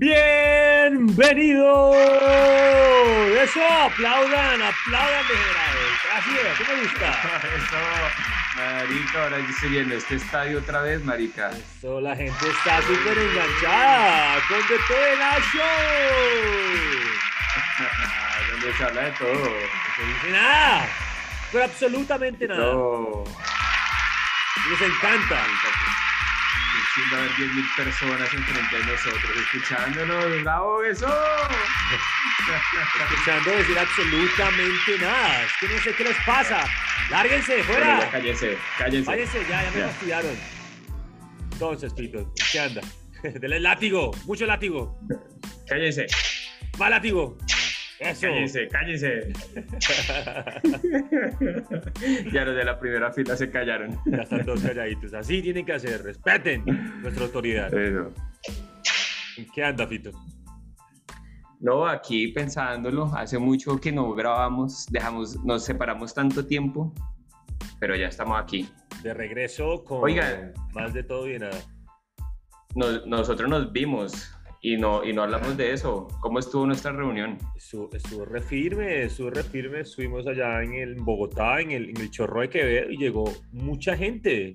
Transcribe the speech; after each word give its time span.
Bienvenido. 0.00 1.92
Eso, 3.38 3.60
aplaudan, 3.62 4.62
aplaudan, 4.62 5.28
degenerados. 5.28 5.92
Así 6.16 6.30
es, 6.30 6.56
¿qué 6.56 6.64
me 6.72 6.80
gusta? 6.80 7.08
Eso, 7.54 7.76
marica, 8.56 9.22
ahora 9.24 9.38
yo 9.40 9.48
estoy 9.50 9.68
viendo 9.68 9.94
este 9.94 10.14
estadio 10.14 10.60
otra 10.60 10.80
vez, 10.80 11.04
marica. 11.04 11.50
Eso, 11.50 12.00
la 12.00 12.16
gente 12.16 12.48
está 12.48 12.80
súper 12.80 13.18
enganchada 13.18 14.40
con 14.48 14.58
The 14.68 14.78
Tena 14.88 15.38
Show. 15.52 15.68
Donde 18.52 18.72
se 18.72 18.84
habla 18.84 19.02
de 19.02 19.12
todo. 19.12 19.34
No 19.34 19.50
se 19.96 20.02
dice 20.06 20.30
nada, 20.30 20.88
pero 21.52 21.64
absolutamente 21.64 22.48
nada. 22.48 22.72
No. 22.72 23.24
Les 24.70 24.80
encanta. 24.80 25.44
Chimba 26.94 27.18
ver 27.22 27.30
10.000 27.30 27.76
personas 27.76 28.34
enfrente 28.34 28.76
de 28.78 28.84
nosotros, 28.84 29.30
escuchándonos. 29.36 30.42
¡Bravo, 30.42 30.82
eso! 30.82 31.06
Escuchando 33.10 33.50
decir 33.56 33.78
absolutamente 33.78 34.98
nada. 35.00 35.42
Es 35.44 35.52
que 35.60 35.68
no 35.68 35.80
sé 35.82 35.94
qué 35.94 36.04
les 36.04 36.16
pasa. 36.26 36.64
Lárguense, 37.10 37.54
Bueno, 37.62 37.72
fuera. 37.72 38.00
ya 38.00 38.10
cállense, 38.10 38.58
cállense. 38.78 39.10
Váyanse, 39.10 39.38
ya, 39.48 39.62
ya 39.62 39.70
me 39.70 39.82
fastidiaron. 39.86 40.36
Entonces, 41.52 41.92
Pito, 41.94 42.32
¿qué 42.50 42.60
anda? 42.60 42.80
Dele 43.22 43.60
látigo, 43.60 44.10
mucho 44.24 44.46
látigo. 44.46 44.98
Cállense, 45.68 46.06
Más 46.78 46.90
látigo. 46.90 47.36
Eso. 48.00 48.22
cállense, 48.22 48.68
cállense. 48.68 49.30
ya 52.32 52.44
los 52.44 52.56
de 52.56 52.64
la 52.64 52.78
primera 52.78 53.12
fila 53.12 53.36
se 53.36 53.50
callaron. 53.50 53.98
Ya 54.06 54.18
están 54.22 54.44
todos 54.44 54.62
calladitos. 54.62 55.12
Así 55.14 55.42
tienen 55.42 55.64
que 55.66 55.72
hacer. 55.74 56.02
Respeten 56.02 56.64
nuestra 57.02 57.24
autoridad. 57.24 57.72
Eso. 57.74 58.12
¿Qué 59.54 59.64
anda, 59.64 59.86
Fito? 59.86 60.10
No, 61.60 61.86
aquí 61.86 62.28
pensándolo, 62.28 63.04
hace 63.14 63.38
mucho 63.38 63.78
que 63.78 63.92
no 63.92 64.12
grabamos, 64.14 64.86
dejamos, 64.90 65.36
nos 65.44 65.62
separamos 65.64 66.14
tanto 66.14 66.46
tiempo, 66.46 66.94
pero 67.78 67.94
ya 67.96 68.06
estamos 68.08 68.40
aquí. 68.40 68.66
De 69.02 69.12
regreso 69.12 69.84
con 69.84 70.00
más 70.72 70.94
de 70.94 71.02
todo 71.02 71.30
y 71.30 71.38
nada. 71.38 71.58
Nos- 72.74 73.06
nosotros 73.06 73.48
nos 73.50 73.72
vimos 73.72 74.32
y 74.62 74.76
no, 74.76 75.02
y 75.04 75.12
no 75.12 75.22
hablamos 75.22 75.56
de 75.56 75.72
eso. 75.72 76.06
¿Cómo 76.20 76.38
estuvo 76.38 76.66
nuestra 76.66 76.92
reunión? 76.92 77.38
Estuvo, 77.56 77.88
estuvo 77.92 78.24
re 78.24 78.40
firme, 78.42 79.04
estuvo 79.04 79.30
re 79.30 79.42
firme. 79.42 79.80
Estuvimos 79.80 80.26
allá 80.26 80.62
en, 80.62 80.74
el, 80.74 80.96
en 80.98 81.04
Bogotá, 81.04 81.60
en 81.60 81.70
el, 81.70 81.90
en 81.90 81.96
el 81.96 82.10
Chorro 82.10 82.40
de 82.42 82.48
Quevedo, 82.50 82.90
y 82.90 82.96
llegó 82.98 83.24
mucha 83.52 83.96
gente. 83.96 84.52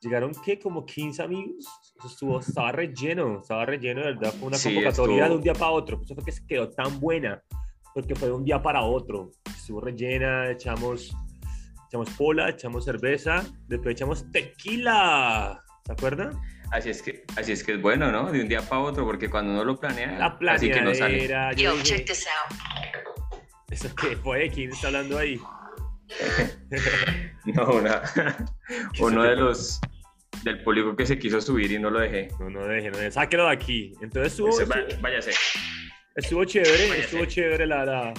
Llegaron, 0.00 0.32
¿qué? 0.44 0.58
Como 0.58 0.84
15 0.84 1.22
amigos. 1.22 1.66
Eso 1.98 2.06
estuvo, 2.08 2.40
estaba 2.40 2.70
relleno, 2.72 3.40
estaba 3.40 3.64
relleno, 3.64 4.00
de 4.00 4.06
verdad. 4.14 4.32
Fue 4.34 4.48
una 4.48 4.56
Sí, 4.58 4.74
convocatoria 4.74 5.14
estuvo- 5.16 5.28
de 5.30 5.36
un 5.36 5.42
día 5.42 5.52
para 5.54 5.70
otro. 5.70 6.00
Eso 6.02 6.14
fue 6.14 6.24
que 6.24 6.32
se 6.32 6.46
quedó 6.46 6.68
tan 6.70 7.00
buena, 7.00 7.42
porque 7.94 8.14
fue 8.14 8.28
de 8.28 8.34
un 8.34 8.44
día 8.44 8.60
para 8.62 8.82
otro. 8.82 9.30
Estuvo 9.46 9.80
rellena, 9.80 10.50
echamos, 10.50 11.16
echamos 11.88 12.10
pola, 12.10 12.50
echamos 12.50 12.84
cerveza, 12.84 13.42
después 13.68 13.94
echamos 13.94 14.30
tequila. 14.30 15.62
¿Se 15.86 15.92
acuerdan? 15.92 16.38
Así 16.72 16.90
es 16.90 17.00
que, 17.00 17.22
así 17.36 17.52
es 17.52 17.62
que 17.62 17.74
es 17.74 17.80
bueno, 17.80 18.10
¿no? 18.10 18.30
De 18.32 18.40
un 18.40 18.48
día 18.48 18.60
para 18.60 18.82
otro, 18.82 19.04
porque 19.04 19.30
cuando 19.30 19.52
uno 19.52 19.64
lo 19.64 19.76
planea, 19.78 20.18
La 20.18 20.52
así 20.52 20.68
que 20.70 20.80
no 20.82 20.92
sale. 20.94 21.28
yo 21.56 21.72
dije, 21.72 21.82
check 21.84 22.06
this 22.06 22.26
out. 22.26 22.58
¿Eso 23.70 23.94
qué 23.94 24.16
fue? 24.16 24.50
¿Quién 24.50 24.70
está 24.70 24.88
hablando 24.88 25.16
ahí? 25.18 25.40
No, 27.46 27.64
una- 27.74 28.02
uno 29.00 29.22
de 29.22 29.36
los 29.36 29.80
del 30.42 30.62
público 30.64 30.96
que 30.96 31.06
se 31.06 31.18
quiso 31.18 31.40
subir 31.40 31.70
y 31.72 31.78
no 31.78 31.90
lo 31.90 32.00
dejé. 32.00 32.28
No, 32.40 32.50
no 32.50 32.66
deje, 32.66 32.90
no 32.90 32.98
deje. 32.98 33.12
Sáquelo 33.12 33.46
de 33.46 33.52
aquí. 33.52 33.92
Entonces 34.02 34.32
estuvo, 34.32 34.48
Ese, 34.50 34.64
va- 34.64 34.80
estuvo, 34.80 35.00
váyase. 35.02 35.30
estuvo 36.16 36.44
chévere, 36.44 36.88
Váyase. 36.88 37.00
estuvo 37.00 37.24
chévere 37.24 37.66
la, 37.66 37.84
la, 37.84 38.14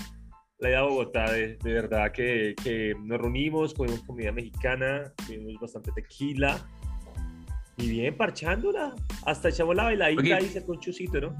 la 0.59 0.69
ida 0.69 0.79
a 0.79 0.83
Bogotá. 0.83 1.31
De, 1.31 1.57
de 1.57 1.73
verdad 1.73 2.11
que, 2.13 2.55
que 2.63 2.93
nos 3.03 3.19
reunimos, 3.19 3.73
comimos 3.73 4.01
comida 4.03 4.31
mexicana, 4.31 5.11
comimos 5.25 5.59
bastante 5.61 5.91
tequila. 5.91 6.57
Y 7.77 7.89
bien, 7.89 8.15
parchándola. 8.17 8.93
Hasta 9.25 9.49
echamos 9.49 9.75
la 9.75 9.83
bailadita 9.83 10.41
y 10.41 10.45
se 10.47 10.65
con 10.65 10.79
chucito, 10.79 11.21
¿no? 11.21 11.35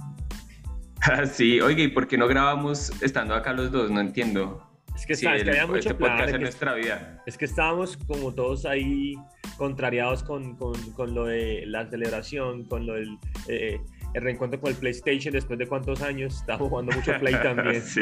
Ah, 1.02 1.26
sí, 1.26 1.62
oye, 1.62 1.84
¿y 1.84 1.88
por 1.90 2.08
qué 2.08 2.18
no 2.18 2.28
grabamos 2.28 2.92
estando 3.02 3.34
acá 3.36 3.54
los 3.54 3.72
dos? 3.72 3.90
No 3.92 4.00
entiendo. 4.02 4.64
Es 4.96 5.06
que, 5.06 5.16
Sí, 5.16 5.26
está- 5.26 5.36
es 5.38 5.44
que 5.44 5.50
el- 5.50 5.56
había 5.56 5.68
mucho 5.68 5.80
este 5.80 5.94
plan. 5.96 6.12
podcast 6.12 6.30
Es 6.30 6.34
que, 6.36 6.40
nuestra 6.42 6.74
vida. 6.74 7.24
es 7.28 7.38
que 7.38 7.46
estábamos 7.46 7.98
como 7.98 8.34
todos 8.34 8.66
ahí 8.66 9.14
contrariados 9.58 10.24
con, 10.24 10.56
con, 10.58 10.74
con 10.94 11.14
lo 11.14 11.26
de 11.26 11.64
la 11.68 11.88
celebración, 11.90 12.66
con 12.66 12.86
lo 12.88 12.94
del 12.96 13.18
eh, 13.48 13.80
el 14.14 14.22
reencuentro 14.24 14.60
con 14.60 14.72
el 14.72 14.78
PlayStation 14.78 15.32
después 15.34 15.60
de 15.60 15.68
cuántos 15.68 16.02
años. 16.02 16.38
Estábamos 16.38 16.70
jugando 16.70 16.96
mucho 16.96 17.14
Play 17.20 17.36
también. 17.44 17.82
sí. 17.82 18.02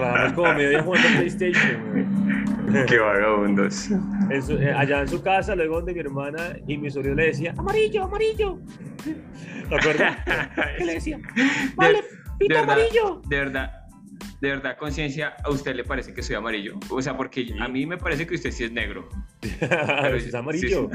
Vamos 0.00 0.32
como 0.32 0.52
medio 0.54 0.70
día 0.70 0.82
jugando 0.82 1.08
PlayStation, 1.16 1.90
güey. 1.92 2.05
Qué 2.88 2.98
vagabundos. 2.98 3.90
En 4.30 4.42
su- 4.42 4.58
eh, 4.58 4.72
allá 4.72 5.00
en 5.02 5.08
su 5.08 5.22
casa, 5.22 5.54
luego 5.54 5.76
donde 5.76 5.94
mi 5.94 6.00
hermana 6.00 6.56
y 6.66 6.76
mi 6.78 6.90
sobrino 6.90 7.14
le 7.14 7.26
decía, 7.26 7.54
amarillo, 7.56 8.04
amarillo. 8.04 8.58
¿Te 9.68 9.74
acuerdas? 9.74 10.18
¿Qué 10.78 10.84
le 10.84 10.94
decía? 10.94 11.20
Vale, 11.76 12.02
pito 12.38 12.54
de 12.54 12.60
verdad. 12.60 12.74
amarillo. 12.76 13.22
De 13.28 13.36
verdad, 13.38 13.72
de 14.40 14.48
verdad, 14.50 14.76
conciencia, 14.78 15.34
¿a 15.44 15.50
usted 15.50 15.74
le 15.74 15.84
parece 15.84 16.12
que 16.12 16.22
soy 16.22 16.36
amarillo? 16.36 16.78
O 16.90 17.00
sea, 17.02 17.16
porque 17.16 17.44
Sí. 17.44 17.54
a 17.60 17.68
mí 17.68 17.86
me 17.86 17.96
parece 17.98 18.26
que 18.26 18.34
usted 18.34 18.50
sí 18.50 18.64
es 18.64 18.72
negro. 18.72 19.08
Pero 19.60 20.16
es 20.16 20.34
amarillo. 20.34 20.88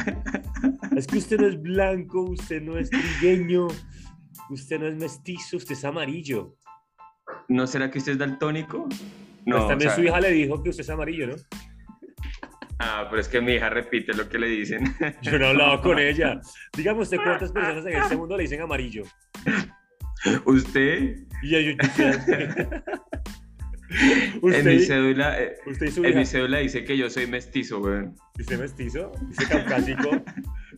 Es 0.95 1.07
que 1.07 1.17
usted 1.17 1.39
no 1.39 1.47
es 1.47 1.61
blanco, 1.61 2.21
usted 2.21 2.61
no 2.61 2.77
es 2.77 2.89
trigueño, 2.89 3.67
usted 4.49 4.79
no 4.79 4.88
es 4.88 4.95
mestizo, 4.95 5.57
usted 5.57 5.73
es 5.73 5.85
amarillo. 5.85 6.55
¿No 7.47 7.65
será 7.67 7.89
que 7.89 7.97
usted 7.99 8.13
es 8.13 8.17
daltónico? 8.17 8.88
No, 9.46 9.57
pues 9.57 9.68
también 9.69 9.90
o 9.90 9.91
sea, 9.91 9.96
su 9.96 10.03
hija 10.03 10.19
le 10.19 10.31
dijo 10.31 10.63
que 10.63 10.69
usted 10.69 10.81
es 10.84 10.90
amarillo, 10.90 11.28
¿no? 11.28 11.35
Ah, 12.84 13.06
pero 13.12 13.22
es 13.22 13.28
que 13.28 13.40
mi 13.41 13.53
hija 13.53 13.69
repite 13.69 14.12
lo 14.16 14.28
que 14.28 14.40
le 14.40 14.47
dicen. 14.47 14.84
Yo 15.22 15.38
no 15.38 15.46
he 15.46 15.50
hablado 15.50 15.81
con 15.84 16.00
ella. 16.09 16.41
Dígame 16.75 17.02
usted 17.02 17.18
cuántas 17.24 17.51
personas 17.51 17.85
en 17.85 17.94
este 17.94 18.18
mundo 18.18 18.35
le 18.35 18.41
dicen 18.44 18.59
amarillo. 18.62 19.03
usted, 20.46 21.16
Y 21.44 21.50
yo, 21.51 21.59
yo- 21.59 21.74
en 23.91 24.41
mi 24.41 24.50
usted, 24.50 24.80
cédula, 24.80 25.38
usted 25.68 25.85
y 25.85 25.91
su 25.91 26.03
en 26.06 26.18
mi 26.18 26.25
cédula 26.25 26.57
dice 26.59 26.84
que 26.84 26.97
yo 26.97 27.07
soy 27.09 27.28
mestizo, 27.28 27.80
weón. 27.81 28.16
Dice 28.35 28.57
mestizo, 28.57 29.12
dice 29.28 29.47
caucásico, 29.47 30.09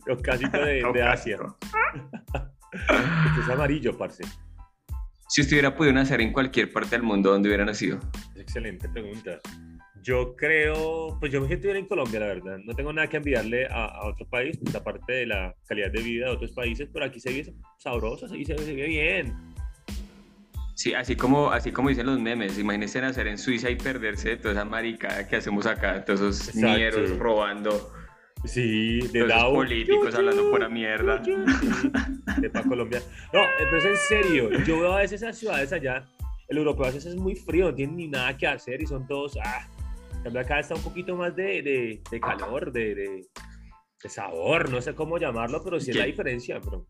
caucásico 0.04 0.58
de, 0.58 0.82
de 0.92 1.02
Asia. 1.02 1.38
Usted 1.40 3.42
es 3.44 3.48
amarillo, 3.50 3.96
parce. 3.96 4.24
Si 5.34 5.40
usted 5.40 5.54
hubiera 5.54 5.74
podido 5.74 5.94
nacer 5.94 6.20
en 6.20 6.32
cualquier 6.32 6.72
parte 6.72 6.90
del 6.90 7.02
mundo 7.02 7.32
donde 7.32 7.48
hubiera 7.48 7.64
nacido. 7.64 7.98
Excelente 8.36 8.88
pregunta. 8.88 9.40
Yo 10.00 10.36
creo, 10.36 11.16
pues 11.18 11.32
yo 11.32 11.40
me 11.40 11.48
siento 11.48 11.66
bien 11.66 11.78
en 11.78 11.86
Colombia, 11.86 12.20
la 12.20 12.26
verdad. 12.26 12.58
No 12.64 12.72
tengo 12.72 12.92
nada 12.92 13.08
que 13.08 13.16
enviarle 13.16 13.66
a, 13.66 13.86
a 13.86 14.06
otro 14.06 14.28
país, 14.28 14.56
pues, 14.62 14.72
aparte 14.76 15.12
de 15.12 15.26
la 15.26 15.52
calidad 15.66 15.90
de 15.90 16.02
vida 16.02 16.26
de 16.26 16.30
otros 16.30 16.52
países, 16.52 16.88
pero 16.92 17.06
aquí 17.06 17.18
se 17.18 17.32
vive 17.32 17.52
sabroso, 17.78 18.28
se 18.28 18.36
vive, 18.36 18.56
se 18.56 18.74
vive 18.74 18.86
bien. 18.86 19.34
Sí, 20.76 20.94
así 20.94 21.16
como, 21.16 21.50
así 21.50 21.72
como 21.72 21.88
dicen 21.88 22.06
los 22.06 22.20
memes, 22.20 22.56
imagínese 22.56 23.00
nacer 23.00 23.26
en 23.26 23.36
Suiza 23.36 23.68
y 23.70 23.74
perderse 23.74 24.28
de 24.28 24.36
toda 24.36 24.54
esa 24.54 24.64
maricada 24.64 25.26
que 25.26 25.34
hacemos 25.34 25.66
acá, 25.66 26.04
todos 26.04 26.20
esos 26.20 26.54
Exacto. 26.54 26.78
ñeros 26.78 27.18
robando, 27.18 27.92
Sí, 28.44 29.00
de 29.08 29.26
Dao. 29.26 29.54
políticos 29.54 30.10
Yu, 30.12 30.16
hablando 30.18 30.42
yu, 30.44 30.50
pura 30.50 30.68
mierda. 30.68 31.22
yu. 31.22 31.36
De 32.40 32.50
pa' 32.50 32.62
Colombia. 32.62 33.02
No, 33.32 33.40
entonces 33.58 33.90
en 33.92 33.96
serio, 34.22 34.50
yo 34.64 34.80
veo 34.80 34.92
a 34.92 34.98
veces 34.98 35.22
esas 35.22 35.38
ciudades 35.38 35.72
allá, 35.72 36.04
el 36.48 36.58
europeo 36.58 36.84
a 36.84 36.88
veces 36.88 37.06
es 37.06 37.16
muy 37.16 37.34
frío, 37.36 37.66
no 37.66 37.74
tienen 37.74 37.96
ni 37.96 38.08
nada 38.08 38.36
que 38.36 38.46
hacer 38.46 38.82
y 38.82 38.86
son 38.86 39.06
todos, 39.06 39.38
ah, 39.42 39.66
acá 40.38 40.60
está 40.60 40.74
un 40.74 40.82
poquito 40.82 41.16
más 41.16 41.34
de, 41.34 41.62
de, 41.62 42.02
de 42.10 42.20
calor, 42.20 42.72
de, 42.72 42.94
de, 42.94 43.24
sabor, 44.08 44.68
no 44.70 44.82
sé 44.82 44.94
cómo 44.94 45.16
llamarlo, 45.16 45.62
pero 45.64 45.80
sí 45.80 45.90
es 45.90 45.96
¿Qué? 45.96 46.00
la 46.00 46.06
diferencia, 46.06 46.58
bro. 46.58 46.86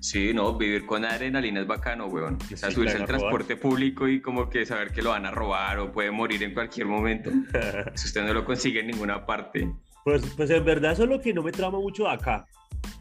Sí, 0.00 0.32
no, 0.32 0.56
vivir 0.56 0.86
con 0.86 1.04
adrenalina 1.04 1.60
es 1.60 1.66
bacano, 1.66 2.06
weón. 2.06 2.38
O 2.52 2.56
sea, 2.56 2.68
Sí, 2.70 2.76
subirse 2.76 2.96
al 2.96 3.04
transporte 3.06 3.56
público 3.56 4.08
y 4.08 4.22
como 4.22 4.48
que 4.48 4.64
saber 4.64 4.92
que 4.92 5.02
lo 5.02 5.10
van 5.10 5.26
a 5.26 5.30
robar 5.32 5.78
o 5.80 5.92
puede 5.92 6.10
morir 6.10 6.42
en 6.42 6.54
cualquier 6.54 6.86
momento. 6.86 7.30
Si 7.94 8.06
usted 8.06 8.24
no 8.24 8.32
lo 8.32 8.44
consigue 8.44 8.80
en 8.80 8.86
ninguna 8.86 9.26
parte. 9.26 9.70
Pues, 10.06 10.22
pues 10.36 10.48
en 10.50 10.64
verdad 10.64 10.92
eso 10.92 11.02
es 11.02 11.08
lo 11.08 11.20
que 11.20 11.34
no 11.34 11.42
me 11.42 11.50
trama 11.50 11.80
mucho 11.80 12.08
acá. 12.08 12.46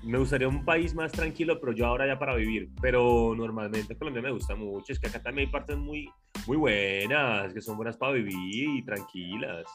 Me 0.02 0.18
gustaría 0.18 0.48
un 0.48 0.66
país 0.66 0.96
más 0.96 1.12
tranquilo, 1.12 1.60
pero 1.60 1.72
yo 1.72 1.86
ahora 1.86 2.08
ya 2.08 2.18
para 2.18 2.34
vivir. 2.34 2.72
Pero 2.82 3.36
normalmente 3.38 3.96
Colombia 3.96 4.24
me 4.24 4.32
gusta 4.32 4.56
mucho. 4.56 4.92
Es 4.92 5.00
que 5.00 5.06
acá 5.10 5.22
también 5.22 5.48
hay 5.48 5.52
partes 5.52 5.78
muy, 5.78 6.10
muy 6.48 6.58
buenas, 6.58 7.54
que 7.54 7.62
son 7.62 7.78
buenas 7.78 7.96
para 7.96 8.14
vivir 8.14 8.70
y 8.80 8.84
tranquilas. 8.84 9.68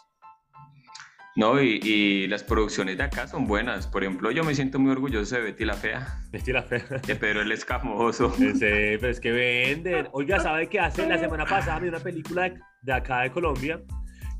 No, 1.36 1.62
y, 1.62 1.78
y 1.84 2.26
las 2.26 2.42
producciones 2.42 2.96
de 2.98 3.04
acá 3.04 3.28
son 3.28 3.46
buenas. 3.46 3.86
Por 3.86 4.02
ejemplo, 4.02 4.32
yo 4.32 4.42
me 4.42 4.52
siento 4.56 4.80
muy 4.80 4.90
orgulloso 4.90 5.36
de 5.36 5.42
Betty 5.42 5.64
la 5.64 5.74
Fea, 5.74 6.08
Vestí 6.32 6.52
la 6.52 6.64
fea. 6.64 6.84
de 7.06 7.14
Pedro 7.14 7.42
el 7.42 7.52
Escamoso. 7.52 8.34
Ese, 8.40 8.98
pero 8.98 9.08
es 9.08 9.20
que 9.20 9.30
venden. 9.30 10.08
Oiga, 10.10 10.40
¿sabe 10.40 10.68
qué 10.68 10.80
hace? 10.80 11.06
La 11.06 11.16
semana 11.16 11.46
pasada 11.46 11.78
vi 11.78 11.86
una 11.86 12.00
película 12.00 12.50
de, 12.50 12.58
de 12.82 12.92
acá 12.92 13.20
de 13.20 13.30
Colombia 13.30 13.80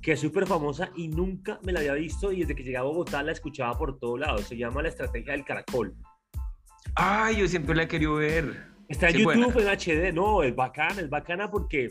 que 0.02 0.12
es 0.12 0.20
súper 0.20 0.46
famosa 0.46 0.90
y 0.96 1.08
nunca 1.08 1.58
me 1.62 1.72
la 1.72 1.80
había 1.80 1.94
visto 1.94 2.32
y 2.32 2.40
desde 2.40 2.54
que 2.54 2.62
llegué 2.62 2.76
a 2.76 2.82
Bogotá 2.82 3.22
la 3.22 3.32
escuchaba 3.32 3.76
por 3.76 3.98
todos 3.98 4.18
lados. 4.20 4.42
Se 4.42 4.56
llama 4.56 4.82
La 4.82 4.88
Estrategia 4.88 5.32
del 5.32 5.44
Caracol. 5.44 5.94
Ay, 6.94 7.36
yo 7.38 7.48
siempre 7.48 7.74
la 7.74 7.84
he 7.84 7.88
querido 7.88 8.14
ver. 8.14 8.70
Está 8.88 9.08
en 9.08 9.16
Sí, 9.16 9.24
buena. 9.24 9.46
YouTube 9.46 9.62
en 9.62 9.68
HD, 9.68 10.12
no, 10.12 10.42
es 10.42 10.54
bacana, 10.56 11.00
es 11.00 11.08
bacana 11.08 11.50
porque 11.50 11.88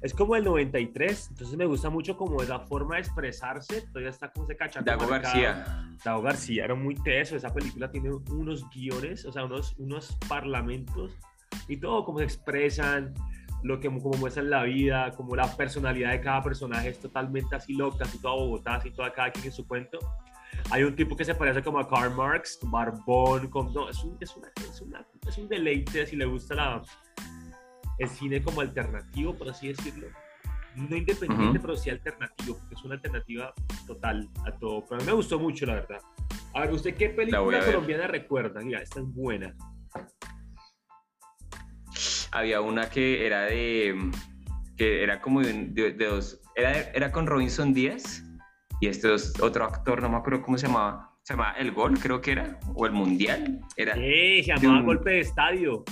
es 0.00 0.14
como 0.14 0.36
el 0.36 0.44
93, 0.44 1.28
entonces 1.30 1.56
me 1.56 1.66
gusta 1.66 1.90
mucho 1.90 2.16
como 2.16 2.40
esa 2.42 2.60
forma 2.60 2.94
de 2.94 3.02
expresarse, 3.02 3.82
todavía 3.88 4.10
está 4.10 4.30
como 4.30 4.46
ese 4.46 4.56
cachaco 4.56 4.84
Dago. 4.86 5.06
García. 5.08 5.88
Dago 6.04 6.22
García 6.22 6.64
era 6.64 6.74
muy 6.74 6.94
teso, 6.94 7.36
esa 7.36 7.52
película 7.52 7.90
tiene 7.90 8.10
unos 8.30 8.64
guiones, 8.70 9.26
o 9.26 9.32
sea, 9.32 9.44
unos, 9.44 9.74
unos 9.78 10.16
parlamentos 10.28 11.12
y 11.66 11.76
todo 11.76 12.04
como 12.04 12.18
se 12.20 12.24
expresan, 12.24 13.12
lo 13.62 13.80
que 13.80 13.88
como 13.88 14.16
muestran 14.18 14.50
la 14.50 14.62
vida, 14.62 15.10
como 15.16 15.34
la 15.34 15.56
personalidad 15.56 16.12
de 16.12 16.20
cada 16.20 16.42
personaje 16.42 16.88
es 16.90 17.00
totalmente 17.00 17.56
así 17.56 17.74
loca, 17.74 18.04
así 18.04 18.20
toda 18.20 18.34
Bogotá, 18.34 18.74
así 18.76 18.90
toda 18.90 19.12
cada 19.12 19.30
quien 19.32 19.46
en 19.46 19.52
su 19.52 19.66
cuento. 19.66 19.98
Hay 20.70 20.82
un 20.84 20.94
tipo 20.96 21.16
que 21.16 21.24
se 21.24 21.34
parece 21.34 21.62
como 21.62 21.78
a 21.78 21.88
Karl 21.88 22.14
Marx, 22.14 22.58
barbón, 22.62 23.48
con, 23.48 23.72
no, 23.72 23.88
es, 23.88 24.02
un, 24.04 24.16
es, 24.20 24.34
una, 24.36 24.48
es, 24.56 24.80
una- 24.80 25.06
es 25.26 25.38
un 25.38 25.48
deleite 25.48 26.06
si 26.06 26.16
le 26.16 26.24
gusta 26.24 26.54
la, 26.54 26.82
el 27.98 28.08
cine 28.08 28.42
como 28.42 28.60
alternativo, 28.60 29.34
por 29.36 29.48
así 29.50 29.68
decirlo. 29.68 30.08
No 30.76 30.96
independiente, 30.96 31.58
pero 31.60 31.74
sí 31.76 31.90
alternativo, 31.90 32.56
porque 32.58 32.74
es 32.76 32.84
una 32.84 32.94
alternativa 32.94 33.52
total 33.86 34.28
a 34.46 34.52
todo. 34.52 34.84
Pero 34.88 34.96
a 34.96 35.04
mí 35.04 35.06
me 35.06 35.12
gustó 35.16 35.38
mucho, 35.38 35.66
la 35.66 35.74
verdad. 35.74 36.00
A 36.54 36.60
ver, 36.60 36.72
¿usted 36.72 36.94
qué 36.94 37.08
película 37.10 37.40
colombiana 37.72 38.06
recuerda? 38.06 38.60
Mira, 38.60 38.80
esta 38.80 39.00
es 39.00 39.06
buena. 39.12 39.54
Había 42.32 42.60
una 42.60 42.88
que 42.90 43.26
era 43.26 43.42
de. 43.42 43.94
que 44.76 45.02
era 45.02 45.20
como 45.20 45.40
de, 45.40 45.52
de- 45.70 45.92
de 45.92 46.04
dos. 46.06 46.40
Era, 46.54 46.72
era 46.92 47.10
con 47.12 47.26
Robinson 47.26 47.72
Díaz 47.72 48.24
y 48.80 48.88
este 48.88 49.14
es 49.14 49.32
otro 49.40 49.64
actor, 49.64 50.02
no 50.02 50.08
me 50.08 50.16
acuerdo 50.16 50.42
cómo 50.42 50.58
se 50.58 50.66
llamaba. 50.66 51.04
Se 51.22 51.34
llamaba 51.34 51.52
El 51.58 51.72
Gol, 51.72 51.98
creo 51.98 52.20
que 52.20 52.32
era. 52.32 52.58
O 52.74 52.86
El 52.86 52.92
Mundial. 52.92 53.60
Era. 53.76 53.94
Se 53.94 54.42
llamaba 54.42 54.78
un- 54.80 54.86
Golpe 54.86 55.10
de 55.10 55.20
Estadio. 55.20 55.84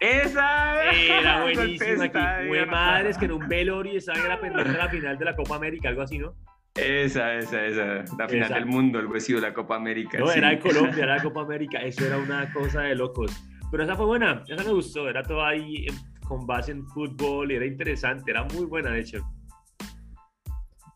¡Esa! 0.00 0.92
Era 0.92 1.42
buenísima. 1.54 2.10
Fue 2.48 2.66
madres 2.66 3.16
que 3.16 3.24
en 3.26 3.32
un 3.32 3.48
velorio 3.48 3.96
estaban 3.98 4.22
en 4.44 4.52
la 4.56 4.64
de 4.64 4.72
la 4.78 4.88
final 4.88 5.18
de 5.18 5.24
la 5.24 5.36
Copa 5.36 5.56
América, 5.56 5.88
algo 5.88 6.02
así, 6.02 6.18
¿no? 6.18 6.34
Esa, 6.74 7.34
esa, 7.34 7.64
esa. 7.64 7.84
La 8.18 8.28
final 8.28 8.46
Esa. 8.46 8.54
del 8.54 8.66
mundo, 8.66 8.98
algo 8.98 9.14
así, 9.14 9.32
o 9.32 9.40
la 9.40 9.54
Copa 9.54 9.76
América. 9.76 10.18
No, 10.18 10.26
sí. 10.26 10.38
era 10.38 10.50
de 10.50 10.58
Colombia, 10.58 11.04
era 11.04 11.14
de 11.14 11.22
Copa 11.22 11.42
América. 11.42 11.78
Eso 11.78 12.04
era 12.04 12.18
una 12.18 12.52
cosa 12.52 12.82
de 12.82 12.96
locos. 12.96 13.30
Pero 13.74 13.82
esa 13.82 13.96
fue 13.96 14.06
buena, 14.06 14.44
esa 14.46 14.62
me 14.62 14.72
gustó. 14.72 15.08
Era 15.08 15.24
todo 15.24 15.44
ahí 15.44 15.86
con 16.28 16.46
base 16.46 16.70
en 16.70 16.86
fútbol 16.86 17.50
y 17.50 17.56
era 17.56 17.66
interesante, 17.66 18.30
era 18.30 18.44
muy 18.44 18.66
buena, 18.66 18.92
de 18.92 19.00
hecho. 19.00 19.18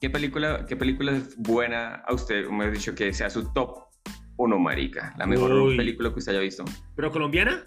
¿Qué 0.00 0.08
película, 0.08 0.64
¿Qué 0.64 0.76
película 0.76 1.10
es 1.10 1.36
buena 1.38 1.96
a 2.06 2.14
usted, 2.14 2.48
me 2.48 2.66
ha 2.66 2.70
dicho 2.70 2.94
que 2.94 3.12
sea 3.12 3.30
su 3.30 3.52
top 3.52 3.78
uno, 4.36 4.60
marica? 4.60 5.12
La 5.18 5.26
mejor 5.26 5.50
Uy. 5.54 5.76
película 5.76 6.10
que 6.10 6.20
usted 6.20 6.30
haya 6.30 6.40
visto. 6.40 6.64
¿Pero 6.94 7.10
colombiana? 7.10 7.64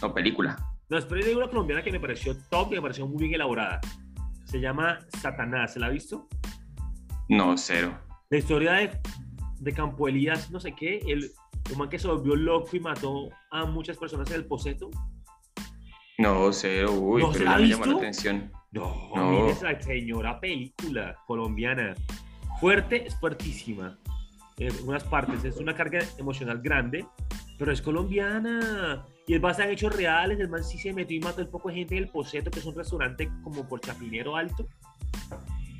No, 0.00 0.14
película. 0.14 0.56
No, 0.88 1.00
digo 1.00 1.38
una 1.38 1.48
colombiana 1.48 1.82
que 1.82 1.90
me 1.90 1.98
pareció 1.98 2.36
top 2.48 2.68
y 2.70 2.74
me 2.76 2.82
pareció 2.82 3.08
muy 3.08 3.22
bien 3.22 3.34
elaborada. 3.34 3.80
Se 4.44 4.60
llama 4.60 5.00
Satanás, 5.20 5.72
¿se 5.72 5.80
la 5.80 5.86
ha 5.86 5.90
visto? 5.90 6.28
No, 7.28 7.56
cero. 7.56 7.98
La 8.30 8.38
historia 8.38 8.74
de, 8.74 9.00
de 9.58 9.72
Campo 9.72 10.06
Elías, 10.06 10.48
no 10.52 10.60
sé 10.60 10.76
qué, 10.76 11.00
el, 11.08 11.32
un 11.70 11.78
man 11.78 11.88
que 11.88 11.98
se 11.98 12.08
volvió 12.08 12.34
loco 12.34 12.68
y 12.76 12.80
mató 12.80 13.28
a 13.50 13.64
muchas 13.66 13.96
personas 13.96 14.28
en 14.30 14.36
el 14.36 14.46
Poseto. 14.46 14.90
No, 16.18 16.52
cero. 16.52 16.92
Uy, 16.92 17.22
¿No 17.22 17.32
pero 17.32 17.44
la 17.44 17.56
me 17.58 17.68
llamó 17.68 17.86
la 17.86 17.96
atención. 17.96 18.52
No, 18.70 19.10
No. 19.14 19.30
mire 19.30 19.50
esa 19.50 19.80
señora 19.80 20.38
película 20.40 21.16
colombiana. 21.26 21.94
Fuerte, 22.60 23.06
es 23.06 23.18
fuertísima. 23.18 23.98
En 24.58 24.70
algunas 24.72 25.04
partes 25.04 25.44
es 25.44 25.56
una 25.56 25.74
carga 25.74 26.00
emocional 26.18 26.60
grande, 26.60 27.06
pero 27.58 27.72
es 27.72 27.80
colombiana. 27.82 29.04
Y 29.26 29.34
es 29.34 29.40
basada 29.40 29.66
en 29.66 29.72
hechos 29.72 29.96
reales. 29.96 30.38
El 30.38 30.48
man 30.48 30.62
sí 30.62 30.78
se 30.78 30.92
metió 30.92 31.16
y 31.16 31.20
mató 31.20 31.42
un 31.42 31.50
poco 31.50 31.68
de 31.70 31.76
gente 31.76 31.96
en 31.96 32.04
el 32.04 32.08
Poseto, 32.10 32.50
que 32.50 32.58
es 32.60 32.66
un 32.66 32.74
restaurante 32.74 33.30
como 33.42 33.66
por 33.66 33.80
Chapinero 33.80 34.36
Alto, 34.36 34.66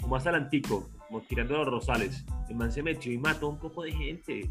como 0.01 0.17
hasta 0.17 0.31
el 0.31 0.37
Antico, 0.37 0.89
como 1.09 1.21
tirando 1.23 1.57
los 1.59 1.67
Rosales. 1.69 2.25
El 2.49 2.57
man 2.57 2.73
se 2.73 2.83
metió 2.83 3.13
y 3.13 3.19
mató 3.19 3.49
un 3.49 3.59
poco 3.59 3.83
de 3.83 3.93
gente. 3.93 4.51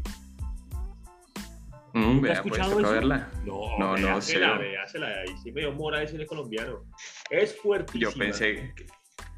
Mm, 1.94 2.00
¿Nunca 2.00 2.32
has 2.32 2.40
pues 2.40 2.52
escuchado 2.52 2.70
toca 2.70 2.82
eso? 2.82 2.92
verla. 2.92 3.30
No, 3.44 3.78
No, 3.78 3.88
no, 3.88 3.94
véasela, 3.94 4.46
cero. 4.48 4.58
véasela. 4.60 5.06
Ahí 5.08 5.36
sí 5.42 5.52
me 5.52 5.60
dio 5.60 5.72
mora 5.72 6.00
de 6.00 6.08
cine 6.08 6.26
colombiano. 6.26 6.84
Es 7.30 7.58
fuertísima. 7.60 8.10
Yo 8.10 8.18
pensé, 8.18 8.74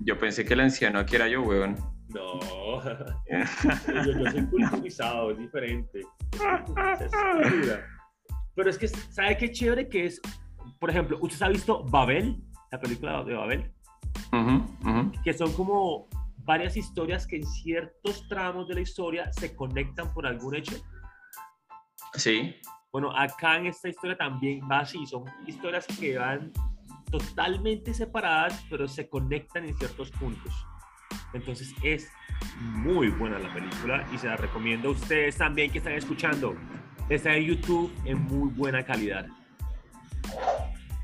yo 0.01 0.19
pensé 0.19 0.45
que 0.45 0.55
el 0.55 0.61
anciano 0.61 0.99
aquí 1.01 1.17
era 1.17 1.29
yo, 1.29 1.43
weón. 1.43 1.77
No, 2.09 2.39
yo, 2.85 4.13
yo 4.19 4.31
soy 4.31 4.47
culturizado, 4.47 5.31
es 5.33 5.39
diferente. 5.39 6.01
Es 6.01 7.11
cultura. 7.43 7.87
Pero 8.55 8.71
es 8.71 8.79
que, 8.79 8.89
¿sabe 8.89 9.37
qué 9.37 9.51
chévere 9.51 9.89
que 9.89 10.07
es? 10.07 10.21
Por 10.79 10.91
ejemplo, 10.91 11.19
¿usted 11.21 11.43
ha 11.45 11.49
visto 11.49 11.83
Babel? 11.85 12.37
La 12.71 12.79
película 12.79 13.25
de 13.25 13.35
Babel. 13.35 13.73
Ujú, 14.33 14.65
ujú. 14.89 15.13
Que 15.25 15.33
son 15.33 15.53
como 15.55 16.09
varias 16.39 16.77
historias 16.77 17.27
que 17.27 17.37
en 17.37 17.47
ciertos 17.47 18.29
tramos 18.29 18.69
de 18.69 18.75
la 18.75 18.81
historia 18.83 19.33
se 19.33 19.57
conectan 19.57 20.13
por 20.13 20.27
algún 20.27 20.55
hecho. 20.55 20.77
Sí. 22.15 22.57
Bueno, 22.93 23.11
acá 23.17 23.57
en 23.57 23.67
esta 23.67 23.89
historia 23.89 24.17
también 24.17 24.61
va 24.71 24.81
así. 24.81 25.05
Son 25.07 25.25
historias 25.47 25.87
que 25.99 26.17
van 26.17 26.53
totalmente 27.11 27.93
separadas, 27.93 28.65
pero 28.71 28.89
se 28.89 29.09
conectan 29.09 29.65
en 29.65 29.77
ciertos 29.77 30.11
puntos. 30.13 30.53
Entonces 31.33 31.75
es 31.83 32.09
muy 32.61 33.09
buena 33.09 33.39
la 33.39 33.53
película 33.53 34.07
y 34.13 34.19
se 34.19 34.29
la 34.29 34.37
recomiendo 34.37 34.89
a 34.89 34.93
ustedes 34.93 35.37
también 35.37 35.71
que 35.71 35.79
están 35.79 35.95
escuchando. 35.95 36.55
Está 37.09 37.35
en 37.35 37.45
YouTube 37.45 37.93
en 38.05 38.23
muy 38.23 38.51
buena 38.51 38.85
calidad. 38.85 39.27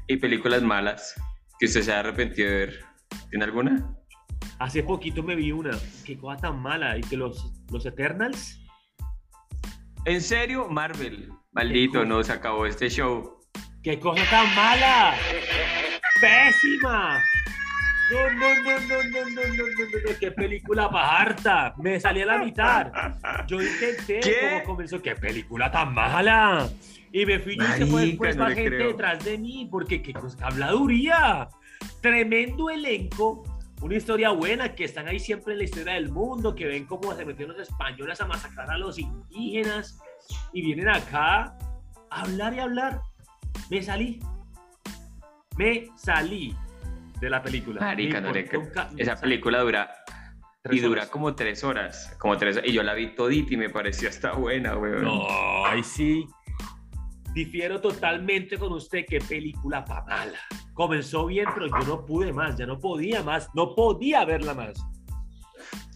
Y 0.07 0.17
películas 0.17 0.63
malas 0.63 1.15
que 1.59 1.67
usted 1.67 1.83
se 1.83 1.93
ha 1.93 2.01
arrepentido 2.01 2.49
de 2.49 2.57
ver. 2.57 2.85
¿Tiene 3.29 3.45
alguna? 3.45 3.95
Hace 4.59 4.83
poquito 4.83 5.23
me 5.23 5.35
vi 5.35 5.53
una, 5.53 5.71
qué 6.05 6.17
cosa 6.17 6.41
tan 6.41 6.61
mala, 6.61 6.97
y 6.99 7.01
que 7.03 7.17
los, 7.17 7.53
los 7.71 7.85
Eternals, 7.87 8.60
¿En 10.07 10.21
serio? 10.21 10.69
Marvel. 10.69 11.31
Maldito, 11.53 12.05
no, 12.05 12.23
se 12.23 12.33
acabó 12.33 12.67
este 12.67 12.89
show. 12.89 13.39
qué 13.83 13.99
cosa 13.99 14.23
tan 14.31 14.55
mala, 14.55 15.15
pésima. 16.21 17.21
No, 18.11 18.31
no, 18.31 18.55
no, 18.55 18.63
no, 18.63 18.81
no, 18.81 19.03
no, 19.05 19.31
no, 19.31 19.43
no, 19.47 19.65
no, 19.65 20.11
no, 20.13 20.19
qué 20.19 20.31
película 20.33 20.87
harta. 20.93 21.75
Me 21.79 22.01
salí 22.01 22.23
a 22.23 22.27
la 22.27 22.39
mitad. 22.39 22.91
Yo 23.47 23.61
intenté, 23.61 24.21
¿Qué? 24.21 24.37
como 24.41 24.65
comenzó, 24.75 25.01
qué 25.01 25.15
película 25.15 25.71
tan 25.71 25.95
mala. 25.95 26.69
Y 27.13 27.27
me 27.27 27.39
fui 27.39 27.55
y 27.55 27.61
se 27.61 27.87
fue 27.87 28.07
después 28.07 28.37
no 28.37 28.45
más 28.45 28.55
gente 28.55 28.71
creo. 28.77 28.89
detrás 28.89 29.25
de 29.25 29.39
mí, 29.39 29.69
porque 29.71 30.03
qué 30.03 30.13
cosa 30.13 30.47
habladuría. 30.47 31.49
Tremendo 32.01 32.71
elenco, 32.71 33.43
una 33.81 33.97
historia 33.97 34.31
buena, 34.31 34.75
que 34.75 34.85
están 34.85 35.09
ahí 35.09 35.19
siempre 35.19 35.53
en 35.53 35.59
la 35.59 35.65
historia 35.65 35.95
del 35.95 36.11
mundo, 36.11 36.55
que 36.55 36.67
ven 36.67 36.87
cómo 36.87 37.15
se 37.15 37.25
metieron 37.25 37.57
los 37.57 37.69
españoles 37.69 38.21
a 38.21 38.27
masacrar 38.27 38.71
a 38.71 38.79
los 38.79 38.99
indígenas 38.99 39.99
y 40.53 40.63
vienen 40.63 40.89
acá 40.89 41.57
a 42.11 42.21
hablar 42.23 42.55
y 42.55 42.59
hablar. 42.61 43.01
Me 43.71 43.83
salí. 43.83 44.21
Me 45.57 45.89
salí 45.97 46.55
de 47.21 47.31
la 47.31 47.43
película. 47.43 47.81
Marica, 47.81 48.21
no 48.21 48.33
Esa 48.97 49.17
película 49.17 49.61
dura 49.61 49.91
y 50.71 50.81
dura 50.81 51.03
horas. 51.03 51.11
como 51.11 51.35
tres 51.35 51.65
horas. 51.65 52.17
Como 52.19 52.37
tres 52.37 52.61
Y 52.65 52.73
yo 52.73 52.83
la 52.83 52.95
vi 52.95 53.15
todita 53.15 53.55
y 53.55 53.57
me 53.57 53.71
pareció 53.71 54.09
hasta 54.09 54.33
buena, 54.33 54.77
weón. 54.77 55.03
No, 55.03 55.67
ahí 55.67 55.83
sí. 55.83 56.27
Difiero 57.35 57.81
totalmente 57.81 58.59
con 58.59 58.73
usted. 58.73 59.05
Qué 59.09 59.21
película 59.21 59.85
pa' 59.85 60.05
mala. 60.05 60.39
Comenzó 60.75 61.27
bien, 61.27 61.47
pero 61.55 61.67
yo 61.67 61.87
no 61.87 62.05
pude 62.07 62.33
más. 62.33 62.57
Ya 62.57 62.67
no 62.67 62.79
podía 62.79 63.23
más. 63.23 63.49
No 63.55 63.75
podía 63.75 64.25
verla 64.25 64.55
más. 64.55 64.75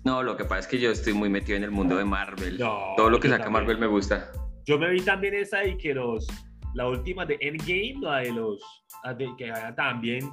No, 0.05 0.23
lo 0.23 0.37
que 0.37 0.45
pasa 0.45 0.61
es 0.61 0.67
que 0.67 0.79
yo 0.79 0.91
estoy 0.91 1.13
muy 1.15 1.29
metido 1.31 1.57
en 1.57 1.65
el 1.65 1.71
mundo 1.71 1.97
de 1.97 2.05
Marvel. 2.05 2.59
No, 2.59 2.93
Todo 2.97 3.09
lo 3.11 3.19
que 3.19 3.29
saca 3.29 3.45
también. 3.45 3.63
Marvel 3.65 3.79
me 3.79 3.87
gusta. 3.87 4.31
Yo 4.67 4.79
me 4.79 4.91
vi 4.91 5.01
también 5.01 5.35
esa 5.35 5.65
y 5.65 5.77
que 5.77 5.95
los. 5.95 6.27
La 6.75 6.89
última 6.89 7.25
de 7.25 7.39
Endgame, 7.41 7.95
la 8.01 8.17
de 8.19 8.33
los. 8.33 8.61
la 9.05 9.15
de- 9.15 9.35
que 9.39 9.53
también. 9.77 10.31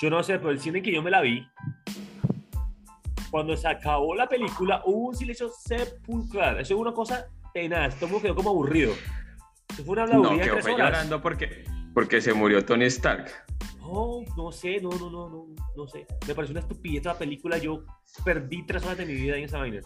Yo 0.00 0.08
no 0.10 0.22
sé, 0.22 0.38
pero 0.38 0.50
el 0.50 0.60
cine 0.60 0.80
que 0.80 0.92
yo 0.92 1.02
me 1.02 1.10
la 1.10 1.20
vi. 1.20 1.46
Cuando 3.30 3.56
se 3.56 3.68
acabó 3.68 4.14
la 4.14 4.26
película, 4.28 4.82
hubo 4.84 5.08
un 5.08 5.14
silencio 5.14 5.48
sepulcral. 5.48 6.58
Eso 6.60 6.74
es 6.74 6.80
una 6.80 6.92
cosa 6.92 7.26
tenaz. 7.54 7.98
Todo 7.98 8.20
quedó 8.20 8.34
como 8.34 8.50
aburrido. 8.50 8.92
Eso 9.80 9.86
fue 9.86 10.02
una 10.04 10.06
No, 10.12 10.36
que 10.38 10.62
fue 10.62 10.72
horas. 10.74 10.90
llorando 10.90 11.22
porque, 11.22 11.64
porque 11.94 12.20
se 12.20 12.32
murió 12.34 12.64
Tony 12.64 12.84
Stark. 12.86 13.30
No, 13.80 14.20
no 14.36 14.52
sé, 14.52 14.80
no, 14.80 14.90
no, 14.90 15.10
no, 15.10 15.28
no, 15.28 15.46
no 15.76 15.88
sé. 15.88 16.06
Me 16.28 16.34
pareció 16.34 16.52
una 16.52 16.60
estupidez 16.60 17.04
la 17.04 17.18
película. 17.18 17.58
Yo 17.58 17.84
perdí 18.24 18.64
tres 18.66 18.84
horas 18.84 18.98
de 18.98 19.06
mi 19.06 19.14
vida 19.14 19.36
en 19.36 19.44
esa 19.44 19.58
vaina. 19.58 19.80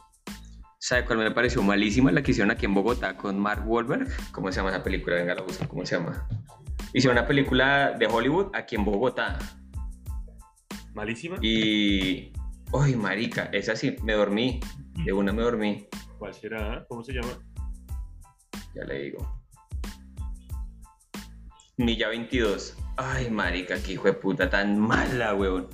¿Sabe 0.78 1.04
cuál 1.06 1.18
me 1.20 1.30
pareció 1.30 1.62
malísima? 1.62 2.12
La 2.12 2.22
que 2.22 2.32
hicieron 2.32 2.50
aquí 2.50 2.66
en 2.66 2.74
Bogotá 2.74 3.16
con 3.16 3.38
Mark 3.38 3.62
Wahlberg. 3.66 4.08
¿Cómo 4.32 4.50
se 4.52 4.56
llama 4.56 4.70
esa 4.70 4.82
película? 4.82 5.16
Venga, 5.16 5.34
la 5.34 5.42
busco. 5.42 5.66
¿Cómo 5.66 5.86
se 5.86 5.96
llama? 5.96 6.28
Hicieron 6.92 7.16
una 7.16 7.26
película 7.26 7.92
de 7.92 8.06
Hollywood 8.06 8.50
aquí 8.52 8.76
en 8.76 8.84
Bogotá. 8.84 9.38
Malísima. 10.92 11.36
Y. 11.40 12.32
¡Ay, 12.78 12.96
marica! 12.96 13.44
Esa 13.52 13.76
sí, 13.76 13.96
me 14.02 14.12
dormí. 14.12 14.60
De 15.04 15.12
una 15.12 15.32
me 15.32 15.42
dormí. 15.42 15.88
¿Cuál 16.18 16.34
será? 16.34 16.84
¿Cómo 16.88 17.02
se 17.02 17.12
llama? 17.12 17.38
Ya 18.74 18.84
le 18.84 19.04
digo. 19.04 19.43
Milla 21.76 22.08
22. 22.08 22.76
Ay, 22.96 23.30
marica, 23.30 23.76
qué 23.82 23.92
hijo 23.94 24.04
de 24.04 24.12
puta 24.12 24.48
tan 24.48 24.78
mala, 24.78 25.34
weón. 25.34 25.68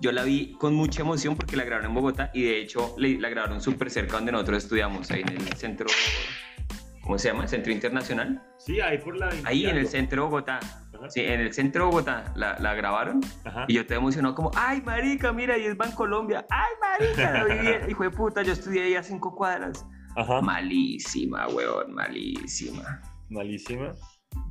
Yo 0.00 0.12
la 0.12 0.24
vi 0.24 0.52
con 0.58 0.74
mucha 0.74 1.00
emoción 1.00 1.36
porque 1.36 1.56
la 1.56 1.64
grabaron 1.64 1.90
en 1.90 1.94
Bogotá 1.94 2.30
y 2.34 2.42
de 2.44 2.60
hecho 2.60 2.94
la 2.98 3.28
grabaron 3.30 3.62
súper 3.62 3.90
cerca 3.90 4.16
donde 4.16 4.32
nosotros 4.32 4.64
estudiamos, 4.64 5.10
ahí 5.10 5.22
en 5.22 5.30
el 5.30 5.56
centro, 5.56 5.86
¿cómo 7.00 7.18
se 7.18 7.28
llama? 7.28 7.48
Centro 7.48 7.72
Internacional. 7.72 8.42
Sí, 8.58 8.78
ahí 8.80 8.98
por 8.98 9.16
la... 9.16 9.30
Ahí 9.44 9.64
en 9.64 9.78
el 9.78 9.88
centro 9.88 10.24
de 10.24 10.28
Bogotá. 10.28 10.58
Ajá. 10.58 11.08
Sí, 11.08 11.20
en 11.20 11.40
el 11.40 11.54
centro 11.54 11.84
de 11.84 11.90
Bogotá 11.90 12.32
la, 12.36 12.58
la 12.58 12.74
grabaron 12.74 13.20
Ajá. 13.44 13.64
y 13.68 13.74
yo 13.74 13.86
te 13.86 13.94
emocionado 13.94 14.34
como, 14.34 14.50
ay, 14.54 14.82
marica, 14.82 15.32
mira, 15.32 15.56
y 15.56 15.64
es 15.64 15.76
Bancolombia. 15.78 16.44
Ay, 16.50 16.74
marica, 16.80 17.32
la 17.32 17.44
vi 17.44 17.58
bien. 17.60 17.88
hijo 17.90 18.02
de 18.02 18.10
puta, 18.10 18.42
yo 18.42 18.52
estudié 18.52 18.82
ahí 18.82 18.94
a 18.96 19.02
cinco 19.02 19.34
cuadras. 19.34 19.86
Ajá. 20.14 20.42
Malísima, 20.42 21.48
weón, 21.48 21.94
malísima. 21.94 23.00
Malísima. 23.30 23.94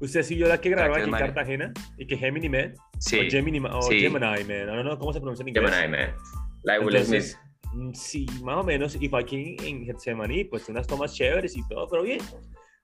¿Usted 0.01 0.24
siguió 0.24 0.48
la 0.48 0.60
que 0.60 0.70
grabó 0.70 0.96
que 0.96 1.01
aquí 1.01 1.10
en. 1.10 1.15
Cartagena? 1.17 1.74
¿Y 1.98 2.05
que 2.08 2.17
Gemini 2.17 2.50
Man? 2.50 2.74
Sí. 3.00 3.20
O 3.20 3.29
Gemini, 3.32 3.60
Ma- 3.60 3.77
o 3.77 3.82
Sí. 3.84 4.00
Gemini 4.00 4.20
Man. 4.44 4.65
No, 4.67 4.84
no, 4.84 5.00
¿cómo 5.00 5.13
se 5.13 5.20
pronuncia 5.20 5.44
en 5.44 5.50
inglés? 5.50 5.72
Gemini, 5.72 5.91
man. 5.98 6.15
La 6.63 6.79
Will 6.79 6.96
Entonces, 6.96 7.38
Smith. 7.63 7.74
mm, 7.74 7.94
sí, 7.94 8.25
más 8.44 8.58
o 8.58 8.63
menos. 8.63 8.98
Y 9.00 9.08
fue 9.10 9.22
aquí 9.22 9.55
en 9.63 9.86
Getsemaní, 9.86 10.44
pues 10.46 10.67
unas 10.70 10.86
tomas 10.88 11.13
chéveres 11.13 11.55
y 11.55 11.67
todo, 11.67 11.88
pero 11.89 12.03
bien. 12.03 12.20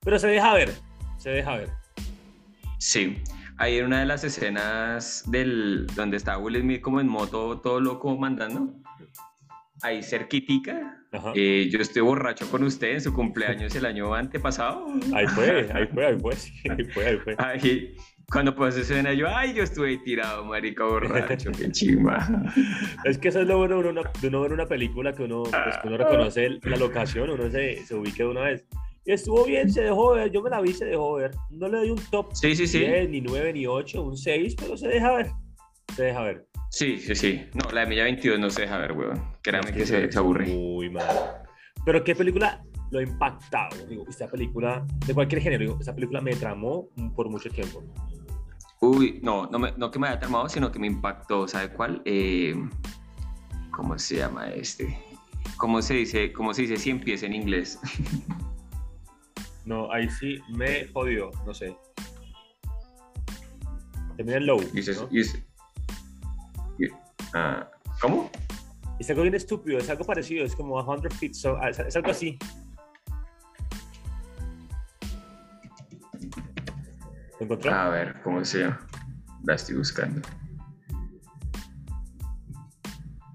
Pero 0.04 0.18
se 0.18 0.28
deja 0.28 0.54
ver, 0.54 0.72
se 1.18 1.30
deja 1.30 1.56
ver. 1.56 1.68
Sí. 2.78 3.22
Ahí 3.58 3.78
en 3.78 3.86
una 3.86 4.00
de 4.00 4.06
las 4.06 4.24
escenas 4.24 5.22
del 5.30 5.86
donde 5.94 6.16
está 6.16 6.38
Will 6.38 6.60
Smith 6.60 6.80
como 6.80 7.00
en 7.00 7.08
moto, 7.08 7.60
todo 7.60 7.80
loco 7.80 8.16
mandando. 8.16 8.74
Ahí 9.82 10.02
cerquitica. 10.02 10.98
Eh, 11.34 11.68
yo 11.70 11.78
estoy 11.78 12.02
borracho 12.02 12.50
con 12.50 12.62
usted 12.64 12.92
en 12.92 13.00
su 13.00 13.12
cumpleaños 13.12 13.74
el 13.74 13.84
año 13.84 14.14
antepasado. 14.14 14.86
Ahí 15.14 15.26
fue, 15.26 15.70
ahí 15.74 15.86
fue, 15.86 16.06
ahí 16.06 16.18
fue, 16.18 16.36
sí, 16.36 16.52
ahí 16.70 16.84
fue, 16.84 17.06
ahí 17.06 17.18
fue. 17.18 17.34
Ahí, 17.38 17.94
cuando 18.30 18.54
pasó 18.54 18.80
esa 18.80 18.80
escena, 18.80 19.12
yo, 19.12 19.26
ay, 19.28 19.52
yo 19.52 19.62
estuve 19.62 19.88
ahí 19.90 19.98
tirado, 19.98 20.44
marica 20.44 20.84
borracho, 20.84 21.52
qué 21.52 21.70
chimba. 21.72 22.26
Es 23.04 23.18
que 23.18 23.28
eso 23.28 23.42
es 23.42 23.46
lo 23.46 23.58
bueno 23.58 23.82
de 23.82 23.90
uno, 23.90 24.02
de 24.20 24.28
uno 24.28 24.40
ver 24.40 24.52
una 24.54 24.66
película 24.66 25.12
que 25.12 25.24
uno, 25.24 25.42
pues, 25.42 25.76
que 25.82 25.88
uno 25.88 25.98
reconoce 25.98 26.48
la 26.62 26.76
locación, 26.76 27.28
uno 27.28 27.50
se, 27.50 27.84
se 27.84 27.94
ubica 27.94 28.24
de 28.24 28.30
una 28.30 28.40
vez. 28.42 28.64
Y 29.04 29.12
estuvo 29.12 29.44
bien, 29.44 29.70
se 29.70 29.82
dejó 29.82 30.14
ver, 30.14 30.30
yo 30.30 30.40
me 30.42 30.48
la 30.48 30.60
vi, 30.60 30.72
se 30.72 30.84
dejó 30.84 31.14
ver. 31.14 31.32
No 31.50 31.68
le 31.68 31.78
doy 31.78 31.90
un 31.90 32.00
top 32.10 32.32
Sí, 32.34 32.54
sí, 32.54 32.66
sí. 32.66 32.78
10, 32.78 33.10
ni 33.10 33.20
9, 33.20 33.52
ni 33.52 33.66
8, 33.66 34.02
un 34.02 34.16
6, 34.16 34.54
pero 34.58 34.76
se 34.76 34.88
deja 34.88 35.12
ver. 35.12 35.30
Se 35.94 36.04
deja 36.04 36.22
ver. 36.22 36.46
Sí, 36.72 36.98
sí, 36.98 37.14
sí. 37.14 37.46
No, 37.52 37.70
la 37.70 37.82
de 37.82 37.86
Milla 37.86 38.04
22 38.04 38.40
no 38.40 38.48
se 38.48 38.62
deja 38.62 38.78
ver, 38.78 38.92
weón. 38.92 39.22
Créame 39.42 39.70
Es 39.70 39.76
que 39.76 39.86
se, 39.86 40.10
se 40.10 40.18
aburre. 40.18 40.46
Muy 40.46 40.88
mal. 40.88 41.04
Pero 41.84 42.02
¿qué 42.02 42.14
película 42.16 42.64
lo 42.90 42.98
ha 42.98 43.02
impactado? 43.02 43.76
Digo, 43.86 44.06
esta 44.08 44.26
película, 44.26 44.82
de 45.06 45.12
cualquier 45.12 45.42
género, 45.42 45.60
digo, 45.64 45.76
esta 45.78 45.94
película 45.94 46.22
me 46.22 46.34
tramó 46.34 46.88
por 47.14 47.28
mucho 47.28 47.50
tiempo. 47.50 47.82
Uy, 48.80 49.20
no, 49.22 49.46
no, 49.50 49.58
me- 49.58 49.72
no 49.76 49.90
que 49.90 49.98
me 49.98 50.08
haya 50.08 50.18
tramado, 50.18 50.48
sino 50.48 50.72
que 50.72 50.78
me 50.78 50.86
impactó. 50.86 51.46
¿Sabe 51.46 51.68
cuál? 51.74 52.00
Eh, 52.06 52.54
¿Cómo 53.70 53.98
se 53.98 54.16
llama 54.16 54.48
este? 54.48 54.98
¿Cómo 55.58 55.82
se 55.82 55.92
dice? 55.94 56.32
¿Cómo 56.32 56.54
se 56.54 56.62
dice 56.62 56.78
si 56.78 56.88
empieza 56.90 57.26
en 57.26 57.34
inglés? 57.34 57.78
No, 59.64 59.92
ahí 59.92 60.10
sí 60.10 60.38
me 60.48 60.88
jodió, 60.88 61.30
no 61.46 61.54
sé. 61.54 61.76
Termina 64.16 64.38
en 64.38 64.46
low. 64.46 64.60
¿no? 65.00 65.08
Ah, 67.34 67.68
¿Cómo? 68.00 68.30
Es 68.98 69.08
algo 69.10 69.22
bien 69.22 69.34
estúpido, 69.34 69.78
es 69.78 69.88
algo 69.90 70.04
parecido, 70.04 70.44
es 70.44 70.54
como 70.54 70.80
100 70.82 71.10
feet, 71.12 71.32
so- 71.34 71.56
ah, 71.60 71.68
es, 71.70 71.78
es 71.78 71.96
algo 71.96 72.10
así. 72.10 72.38
¿Lo 77.40 77.44
encontró? 77.44 77.72
A 77.74 77.88
ver, 77.88 78.20
¿cómo 78.22 78.44
se 78.44 78.60
llama? 78.60 78.86
La 79.44 79.54
estoy 79.54 79.76
buscando. 79.76 80.20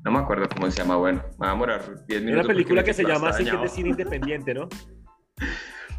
No 0.06 0.12
me 0.12 0.20
acuerdo 0.20 0.48
cómo 0.48 0.72
se 0.72 0.78
llama, 0.78 0.96
bueno, 0.96 1.22
me 1.38 1.46
va 1.46 1.48
a 1.48 1.54
demorar 1.54 2.06
10 2.06 2.20
Hay 2.22 2.26
minutos. 2.26 2.46
una 2.46 2.54
película 2.54 2.84
que 2.84 2.94
se 2.94 3.04
llama 3.04 3.30
así, 3.30 3.44
que 3.44 3.56
es 3.56 3.62
de 3.62 3.68
cine 3.70 3.90
independiente, 3.90 4.54
¿no? 4.54 4.70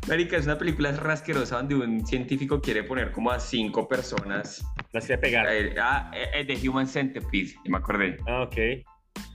Marica, 0.08 0.38
es 0.38 0.46
una 0.46 0.56
película 0.56 0.90
rasquerosa 0.92 1.56
donde 1.56 1.74
un 1.74 2.06
científico 2.06 2.60
quiere 2.62 2.82
poner 2.82 3.12
como 3.12 3.30
a 3.30 3.38
cinco 3.38 3.86
personas. 3.86 4.64
Las 4.92 5.04
quería 5.06 5.20
pegar. 5.20 5.46
Ah, 5.78 6.10
eh, 6.14 6.30
eh, 6.34 6.44
The 6.46 6.68
Human 6.68 6.86
Centipede, 6.86 7.54
me 7.66 7.76
acordé. 7.76 8.16
Ah, 8.26 8.42
ok. 8.42 8.54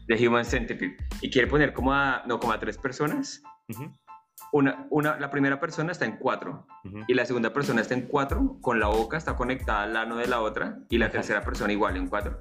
The 0.08 0.28
Human 0.28 0.44
Centipede. 0.46 0.98
Y 1.22 1.30
quiere 1.30 1.48
poner 1.48 1.74
como 1.74 1.94
a, 1.94 2.24
no, 2.26 2.40
como 2.40 2.54
a 2.54 2.60
tres 2.60 2.78
personas. 2.80 3.42
Ujú, 3.70 3.96
Una, 4.52 4.88
una, 4.90 5.20
la 5.20 5.30
primera 5.30 5.60
persona 5.60 5.92
está 5.92 6.06
en 6.06 6.18
cuatro 6.18 6.66
ujú. 6.84 7.00
y 7.08 7.14
la 7.14 7.26
segunda 7.26 7.54
persona 7.54 7.82
está 7.82 7.94
en 7.94 8.08
cuatro, 8.08 8.58
con 8.62 8.80
la 8.80 8.88
boca 8.88 9.16
está 9.18 9.36
conectada 9.36 9.84
al 9.84 9.96
ano 9.96 10.18
de 10.18 10.28
la 10.28 10.42
otra 10.42 10.80
y 10.90 10.98
la 10.98 11.06
Ajá. 11.06 11.14
tercera 11.14 11.42
persona 11.44 11.72
igual 11.72 11.98
en 11.98 12.08
cuatro. 12.08 12.40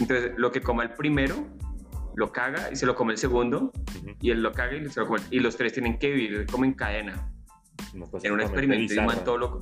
Entonces, 0.00 0.32
lo 0.36 0.50
que 0.50 0.62
coma 0.62 0.82
el 0.84 0.94
primero 0.94 1.36
lo 2.16 2.32
caga 2.32 2.70
y 2.72 2.76
se 2.76 2.86
lo 2.86 2.94
come 2.94 3.12
el 3.12 3.18
segundo 3.18 3.72
Ujú. 3.98 4.16
y 4.20 4.30
él 4.30 4.42
lo 4.42 4.52
caga 4.52 4.74
y 4.74 4.88
se 4.88 5.00
lo 5.00 5.06
come. 5.06 5.20
Y 5.30 5.40
los 5.40 5.56
tres 5.56 5.74
tienen 5.74 5.98
que 5.98 6.10
vivir 6.10 6.46
como 6.46 6.64
en 6.64 6.72
cadena. 6.72 7.30
Una 7.94 8.06
cosa 8.06 8.26
en 8.26 8.32
un 8.34 8.40
experimento 8.40 8.94
y 8.94 8.98
un 8.98 9.04
man 9.04 9.06
bizarra. 9.06 9.24
todo 9.24 9.38
loco. 9.38 9.60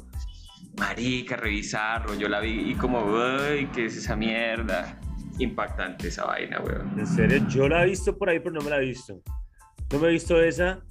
Marica, 0.78 1.36
revisarlo. 1.36 2.14
Yo 2.14 2.28
la 2.28 2.40
vi 2.40 2.70
y 2.70 2.74
como, 2.74 3.00
uy, 3.04 3.68
¿qué 3.74 3.86
es 3.86 3.96
esa 3.96 4.16
mierda? 4.16 4.98
Impactante 5.38 6.08
esa 6.08 6.24
vaina, 6.24 6.60
weón. 6.60 6.98
En 6.98 7.06
serio, 7.06 7.46
yo 7.48 7.68
la 7.68 7.84
he 7.84 7.90
visto 7.90 8.16
por 8.16 8.30
ahí, 8.30 8.40
pero 8.40 8.52
no 8.52 8.62
me 8.62 8.70
la 8.70 8.78
he 8.78 8.86
visto. 8.86 9.20
No 9.92 9.98
me 9.98 10.08
he 10.08 10.12
visto 10.12 10.40
esa. 10.42 10.82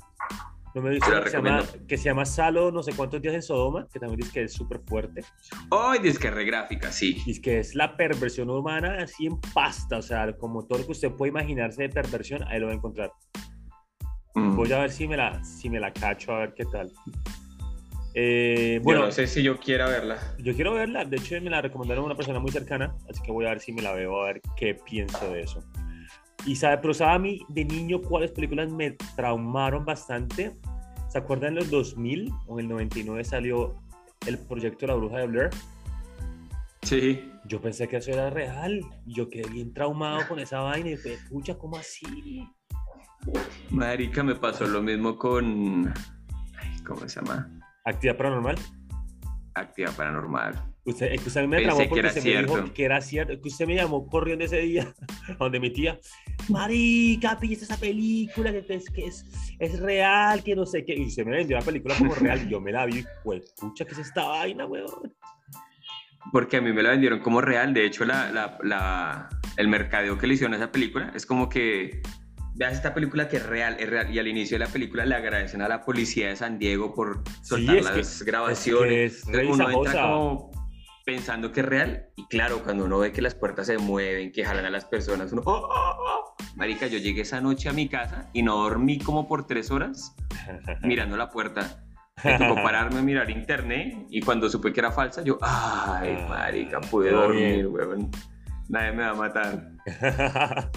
No 0.73 0.81
me 0.81 0.89
he 0.89 0.93
visto 0.93 1.11
que 1.23 1.29
se, 1.29 1.37
llama, 1.37 1.63
que 1.87 1.97
se 1.97 2.03
llama 2.05 2.25
Salo, 2.25 2.71
no 2.71 2.81
sé 2.81 2.93
cuántos 2.93 3.21
días 3.21 3.35
en 3.35 3.41
Sodoma, 3.41 3.87
que 3.91 3.99
también 3.99 4.21
dice 4.21 4.31
que 4.31 4.43
es 4.43 4.53
súper 4.53 4.79
fuerte. 4.85 5.21
Ay, 5.69 5.99
es 6.03 6.17
que 6.17 6.31
re 6.31 6.45
gráfica, 6.45 6.91
sí. 6.91 7.21
Es 7.27 7.41
que 7.41 7.59
es 7.59 7.75
la 7.75 7.97
perversión 7.97 8.49
humana 8.49 8.97
así 9.01 9.25
en 9.25 9.37
pasta, 9.53 9.97
o 9.97 10.01
sea, 10.01 10.31
como 10.37 10.65
todo 10.65 10.79
lo 10.79 10.85
que 10.85 10.93
usted 10.93 11.11
puede 11.11 11.31
imaginarse 11.31 11.83
de 11.83 11.89
perversión, 11.89 12.43
ahí 12.47 12.59
lo 12.59 12.67
va 12.67 12.71
a 12.71 12.75
encontrar. 12.75 13.11
Mm. 14.35 14.55
Voy 14.55 14.71
a 14.71 14.79
ver 14.79 14.91
si 14.91 15.07
me 15.07 15.17
la, 15.17 15.43
si 15.43 15.69
me 15.69 15.79
la 15.79 15.91
cacho, 15.91 16.33
a 16.33 16.39
ver 16.39 16.53
qué 16.53 16.65
tal. 16.65 16.91
Eh, 18.13 18.75
Yo 18.79 18.83
bueno, 18.83 19.05
no 19.05 19.11
sé 19.11 19.25
si 19.25 19.41
yo 19.41 19.57
quiera 19.57 19.87
verla. 19.87 20.17
yo 20.37 20.53
quiero 20.53 20.73
verla, 20.73 21.05
de 21.05 21.15
hecho 21.17 21.39
me 21.41 21.49
la 21.49 21.61
recomendaron 21.61 22.03
una 22.03 22.15
persona 22.15 22.39
muy 22.39 22.51
cercana, 22.51 22.93
así 23.09 23.21
que 23.23 23.31
voy 23.31 23.45
a 23.45 23.49
ver 23.49 23.61
si 23.61 23.71
me 23.71 23.81
la 23.81 23.93
veo, 23.93 24.21
a 24.21 24.25
ver 24.27 24.41
qué 24.57 24.75
pienso 24.75 25.29
de 25.31 25.41
eso. 25.41 25.63
Y 26.45 26.55
sabe, 26.55 26.77
pero 26.79 26.93
sabe 26.93 27.13
a 27.13 27.19
mí 27.19 27.45
de 27.49 27.63
niño 27.65 28.01
cuáles 28.01 28.31
películas 28.31 28.69
me 28.71 28.91
traumaron 29.15 29.85
bastante. 29.85 30.57
¿Se 31.09 31.17
acuerdan 31.17 31.49
en 31.49 31.55
los 31.55 31.69
2000 31.69 32.31
o 32.47 32.59
en 32.59 32.65
el 32.65 32.69
99 32.69 33.23
salió 33.23 33.75
el 34.25 34.39
proyecto 34.39 34.87
La 34.87 34.95
Bruja 34.95 35.19
de 35.19 35.27
Blair? 35.27 35.49
Sí. 36.81 37.31
Yo 37.45 37.61
pensé 37.61 37.87
que 37.87 37.97
eso 37.97 38.11
era 38.11 38.29
real. 38.29 38.81
Yo 39.05 39.29
quedé 39.29 39.47
bien 39.49 39.73
traumado 39.73 40.27
con 40.27 40.39
esa 40.39 40.61
vaina 40.61 40.89
y 40.89 40.97
fue, 40.97 41.17
pucha, 41.29 41.55
¿cómo 41.57 41.77
así? 41.77 42.43
Marica, 43.69 44.23
me 44.23 44.35
pasó 44.35 44.65
lo 44.67 44.81
mismo 44.81 45.17
con. 45.17 45.93
ay, 46.59 46.83
¿Cómo 46.85 47.07
se 47.07 47.19
llama? 47.21 47.47
Actividad 47.85 48.17
paranormal. 48.17 48.55
Actividad 49.55 49.95
paranormal. 49.95 50.67
Usted, 50.83 51.11
es 51.13 51.21
que 51.21 51.27
usted 51.27 51.47
me 51.47 51.57
Pensé 51.61 51.83
que 51.83 51.89
porque 51.89 52.07
usted 52.07 52.23
me 52.23 52.41
dijo 52.41 52.73
que 52.73 52.85
era 52.85 53.01
cierto. 53.01 53.39
Que 53.39 53.49
usted 53.49 53.67
me 53.67 53.75
llamó 53.75 54.07
corriendo 54.07 54.45
ese 54.45 54.57
día, 54.61 54.93
donde 55.39 55.59
mi 55.59 55.69
tía, 55.71 55.99
Marica, 56.49 57.37
pilliste 57.39 57.65
esa 57.65 57.77
película 57.77 58.51
que 58.51 58.65
es, 58.73 58.89
que 58.89 59.05
es, 59.05 59.25
es 59.59 59.79
real, 59.79 60.43
que 60.43 60.55
no 60.55 60.65
sé 60.65 60.83
qué. 60.83 60.95
Y 60.95 61.05
usted 61.05 61.23
me 61.25 61.37
vendió 61.37 61.57
la 61.57 61.63
película 61.63 61.93
como 61.97 62.15
real. 62.15 62.41
y 62.45 62.49
Yo 62.49 62.59
me 62.59 62.71
la 62.71 62.85
vi, 62.87 63.03
pues, 63.23 63.53
pucha, 63.59 63.85
¿qué 63.85 63.91
es 63.91 63.99
esta 63.99 64.25
vaina, 64.25 64.65
weón? 64.65 65.13
Porque 66.31 66.57
a 66.57 66.61
mí 66.61 66.71
me 66.73 66.81
la 66.81 66.91
vendieron 66.91 67.19
como 67.19 67.41
real. 67.41 67.73
De 67.73 67.85
hecho, 67.85 68.03
la, 68.05 68.31
la- 68.31 68.57
la- 68.63 69.29
el 69.57 69.67
mercadeo 69.67 70.17
que 70.17 70.27
le 70.27 70.33
hicieron 70.33 70.53
a 70.53 70.57
esa 70.57 70.71
película 70.71 71.11
es 71.15 71.25
como 71.25 71.47
que. 71.47 72.01
Veas 72.55 72.73
esta 72.73 72.93
película 72.93 73.27
que 73.27 73.37
es 73.37 73.45
real, 73.45 73.77
es 73.79 73.89
real. 73.89 74.13
Y 74.13 74.19
al 74.19 74.27
inicio 74.27 74.55
de 74.59 74.65
la 74.65 74.71
película 74.71 75.05
le 75.05 75.15
agradecen 75.15 75.61
a 75.61 75.67
la 75.67 75.81
policía 75.81 76.27
de 76.29 76.35
San 76.35 76.59
Diego 76.59 76.93
por 76.93 77.23
soltar 77.41 77.77
es 77.77 77.87
que- 77.89 77.97
las 77.97 78.23
grabaciones. 78.23 79.13
Es 79.13 79.25
que 79.25 79.41
es 79.41 79.47
uno 79.49 79.69
entra 79.69 80.01
como 80.01 80.51
pensando 81.05 81.51
que 81.51 81.61
es 81.61 81.65
real 81.65 82.05
y 82.15 82.25
claro, 82.27 82.63
cuando 82.63 82.85
uno 82.85 82.99
ve 82.99 83.11
que 83.11 83.21
las 83.23 83.33
puertas 83.35 83.65
se 83.67 83.77
mueven, 83.79 84.31
que 84.31 84.45
jalan 84.45 84.65
a 84.65 84.69
las 84.69 84.85
personas, 84.85 85.31
uno, 85.31 85.41
¡oh, 85.45 85.51
oh, 85.67 85.95
oh! 85.97 86.35
Marica, 86.55 86.85
yo 86.87 86.99
llegué 86.99 87.21
esa 87.21 87.41
noche 87.41 87.69
a 87.69 87.73
mi 87.73 87.87
casa 87.89 88.29
y 88.33 88.43
no 88.43 88.55
dormí 88.57 88.99
como 88.99 89.27
por 89.27 89.47
tres 89.47 89.71
horas 89.71 90.15
mirando 90.83 91.17
la 91.17 91.29
puerta. 91.29 91.83
Me 92.23 92.37
tocó 92.37 92.55
pararme 92.55 92.99
a 92.99 93.01
mirar 93.01 93.29
internet 93.31 94.05
y 94.09 94.21
cuando 94.21 94.47
supe 94.47 94.71
que 94.71 94.79
era 94.81 94.91
falsa, 94.91 95.23
yo, 95.23 95.39
ay, 95.41 96.17
Ah, 96.19 96.27
marica, 96.29 96.79
pude 96.81 97.09
dormir, 97.09 97.65
weón. 97.67 98.11
Nadie 98.69 98.91
me 98.91 99.03
va 99.03 99.09
a 99.09 99.15
matar. 99.15 99.71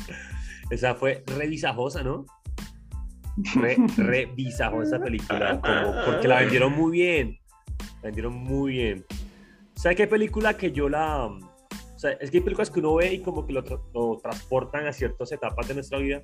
Esa 0.70 0.94
fue 0.94 1.22
revisajosa, 1.26 2.02
¿no? 2.02 2.24
Re, 3.56 3.76
revisajosa 3.96 4.98
película, 5.00 5.60
como- 5.60 6.04
porque 6.06 6.28
la 6.28 6.40
vendieron 6.40 6.72
muy 6.72 6.92
bien. 6.92 7.38
La 7.96 8.02
vendieron 8.04 8.34
muy 8.34 8.72
bien. 8.72 9.04
¿Sabe 9.74 9.96
qué 9.96 10.06
película 10.06 10.56
que 10.56 10.70
yo 10.72 10.88
la... 10.88 11.26
O 11.26 11.98
sea, 11.98 12.12
es 12.12 12.30
que 12.30 12.36
hay 12.38 12.42
películas 12.42 12.70
que 12.70 12.80
uno 12.80 12.94
ve 12.96 13.14
y 13.14 13.20
como 13.22 13.46
que 13.46 13.52
lo, 13.52 13.64
tra- 13.64 13.80
lo 13.94 14.18
transportan 14.22 14.86
a 14.86 14.92
ciertas 14.92 15.32
etapas 15.32 15.66
de 15.68 15.74
nuestra 15.74 15.98
vida. 15.98 16.22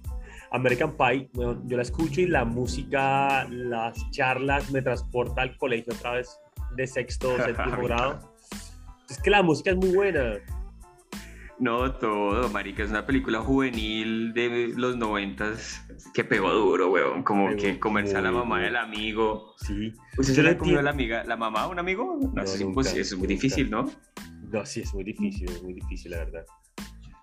American 0.52 0.96
Pie, 0.96 1.30
bueno, 1.32 1.60
yo 1.66 1.76
la 1.76 1.82
escucho 1.82 2.20
y 2.20 2.26
la 2.26 2.44
música, 2.44 3.46
las 3.48 3.98
charlas 4.10 4.70
me 4.70 4.82
transporta 4.82 5.42
al 5.42 5.56
colegio 5.56 5.92
otra 5.94 6.12
vez 6.12 6.38
de 6.76 6.86
sexto 6.86 7.34
séptimo 7.38 7.82
grado. 7.82 8.34
Es 9.08 9.18
que 9.22 9.30
la 9.30 9.42
música 9.42 9.70
es 9.70 9.76
muy 9.76 9.90
buena. 9.94 10.34
No, 11.60 11.92
todo, 11.92 12.48
marica, 12.48 12.82
es 12.82 12.88
una 12.90 13.04
película 13.04 13.40
juvenil 13.40 14.32
de 14.32 14.72
los 14.74 14.96
noventas 14.96 15.84
que 16.14 16.24
pegó 16.24 16.50
duro, 16.52 16.90
weón. 16.90 17.22
Como 17.22 17.48
Pegó 17.48 17.60
que 17.60 17.78
comerse 17.78 18.16
a 18.16 18.22
la 18.22 18.32
mamá 18.32 18.60
del 18.60 18.76
amigo. 18.76 19.54
Sí. 19.58 19.92
¿Usted 20.16 20.34
se 20.34 20.42
la 20.42 20.56
comió 20.56 20.80
la 20.80 20.90
amiga, 20.90 21.22
la 21.24 21.36
mamá, 21.36 21.66
un 21.66 21.78
amigo? 21.78 22.18
No, 22.34 22.42
es 22.42 22.52
nunca, 22.52 22.64
imposible, 22.64 23.00
es 23.02 23.12
muy 23.12 23.20
nunca. 23.28 23.34
difícil, 23.34 23.70
¿no? 23.70 23.90
No, 24.50 24.64
sí, 24.64 24.80
es 24.80 24.94
muy 24.94 25.04
difícil, 25.04 25.50
es 25.50 25.62
muy 25.62 25.74
difícil, 25.74 26.12
la 26.12 26.18
verdad. 26.18 26.46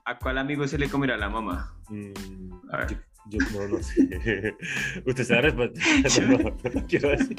¿A 0.05 0.19
cuál 0.19 0.37
amigo 0.37 0.67
se 0.67 0.77
le 0.77 0.87
comerá 0.87 1.17
la 1.17 1.29
mamá? 1.29 1.75
Mm, 1.89 2.51
A 2.71 2.77
ver. 2.77 3.03
yo, 3.25 3.39
yo 3.51 3.59
no, 3.67 3.77
no 3.77 3.83
sé. 3.83 4.55
Usted 5.05 5.23
sabe 5.23 5.41
responder. 5.41 5.83
No, 6.29 6.37
no, 6.37 6.55
no 6.75 6.87
quiero 6.87 7.09
decir. 7.09 7.35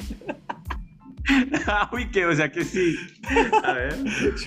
Uy, 1.91 2.09
que, 2.11 2.25
o 2.25 2.35
sea 2.35 2.51
que 2.51 2.63
sí. 2.63 2.95
A 3.63 3.73
ver. 3.73 3.95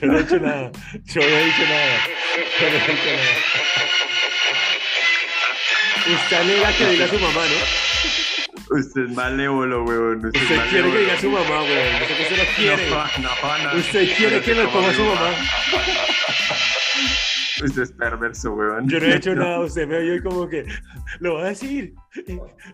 Yo 0.00 0.06
no 0.06 0.18
he 0.18 0.22
hecho 0.22 0.38
nada. 0.40 0.70
Yo 1.04 1.20
no 1.20 1.26
he 1.26 1.44
dicho 1.44 1.62
nada. 1.62 1.98
Yo 2.60 2.68
no 2.70 2.76
he 2.76 2.80
dicho 2.80 3.10
nada. 3.12 3.32
Usted 6.14 6.36
anhela 6.36 6.72
que 6.76 6.86
diga 6.90 7.06
su 7.08 7.18
mamá, 7.18 7.42
¿no? 7.46 8.78
Usted 8.78 9.02
es 9.04 9.10
malévolo, 9.12 9.84
weón. 9.84 10.26
Usted, 10.26 10.40
Usted 10.42 10.68
quiere 10.70 10.90
que 10.90 10.98
diga 10.98 11.20
su 11.20 11.30
mamá. 11.30 11.44
No 11.60 11.66
sé 12.06 12.14
qué 12.16 12.24
se 12.24 12.36
lo 12.36 12.44
quiere. 12.56 12.90
No, 12.90 13.04
no, 13.18 13.72
no. 13.72 13.78
Usted 13.78 14.16
quiere 14.16 14.40
que 14.40 14.54
coma 14.54 14.70
coma 14.72 14.92
su 14.94 15.04
mamá. 15.04 15.30
Usted 17.64 17.82
es 17.82 17.92
perverso, 17.92 18.52
weón. 18.54 18.88
Yo 18.88 18.98
no 18.98 19.06
he 19.06 19.16
hecho 19.16 19.34
nada. 19.34 19.60
Usted 19.60 19.86
me 19.86 19.96
oye 19.98 20.22
como 20.22 20.48
que 20.48 20.64
lo 21.20 21.34
va 21.34 21.42
a 21.42 21.48
decir. 21.50 21.94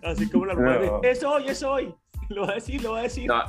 Así 0.03 0.31
como 0.31 0.47
la 0.47 0.53
almohada 0.55 0.87
No. 0.87 1.01
de, 1.01 1.11
es 1.11 1.23
hoy, 1.23 1.45
es 1.49 1.63
hoy. 1.63 1.95
Lo 2.31 2.47
va 2.47 2.53
a 2.53 2.55
decir, 2.55 2.83
lo 2.83 2.93
va 2.93 3.01
a 3.01 3.03
decir. 3.03 3.27
No, 3.27 3.43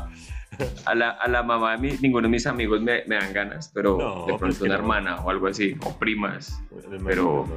a 0.85 0.95
la, 0.95 1.11
a 1.11 1.27
la 1.27 1.43
mamá 1.43 1.73
de 1.73 1.77
mi- 1.77 1.97
ninguno 2.01 2.27
de 2.27 2.31
mis 2.31 2.45
amigos 2.47 2.81
me, 2.81 3.03
me 3.07 3.15
dan 3.15 3.31
ganas, 3.33 3.71
pero 3.73 3.97
No, 3.97 4.19
de 4.21 4.25
pero 4.25 4.37
pronto 4.37 4.63
una 4.65 4.73
no. 4.73 4.79
hermana 4.79 5.15
o 5.21 5.29
algo 5.29 5.47
así, 5.47 5.75
o 5.85 5.97
primas. 5.97 6.61
No 6.71 6.97
pero-. 7.05 7.47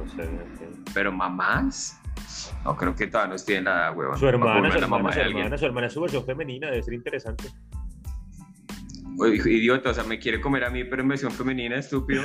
Pero 0.93 1.11
mamás, 1.11 1.99
no 2.63 2.75
creo 2.77 2.95
que 2.95 3.07
todavía 3.07 3.35
no 3.35 3.41
tienen 3.43 3.65
la 3.65 3.71
edad, 3.71 3.97
weón. 3.97 4.17
Su 4.17 4.27
hermana, 4.27 4.55
su 4.55 4.61
la 4.61 4.67
hermana, 4.69 4.87
mamá 4.87 5.11
su 5.13 5.19
de 5.19 5.25
hermana, 5.25 5.57
su 5.57 5.65
hermana 5.65 5.87
es 5.87 5.93
su 5.93 6.01
versión 6.01 6.25
femenina, 6.25 6.69
debe 6.69 6.83
ser 6.83 6.93
interesante. 6.93 7.45
Oye, 9.19 9.35
idiota, 9.45 9.91
o 9.91 9.93
sea, 9.93 10.03
me 10.03 10.17
quiere 10.17 10.41
comer 10.41 10.63
a 10.63 10.69
mí, 10.71 10.83
pero 10.85 11.01
en 11.03 11.07
versión 11.07 11.31
femenina, 11.31 11.75
estúpido. 11.77 12.23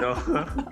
No. 0.00 0.14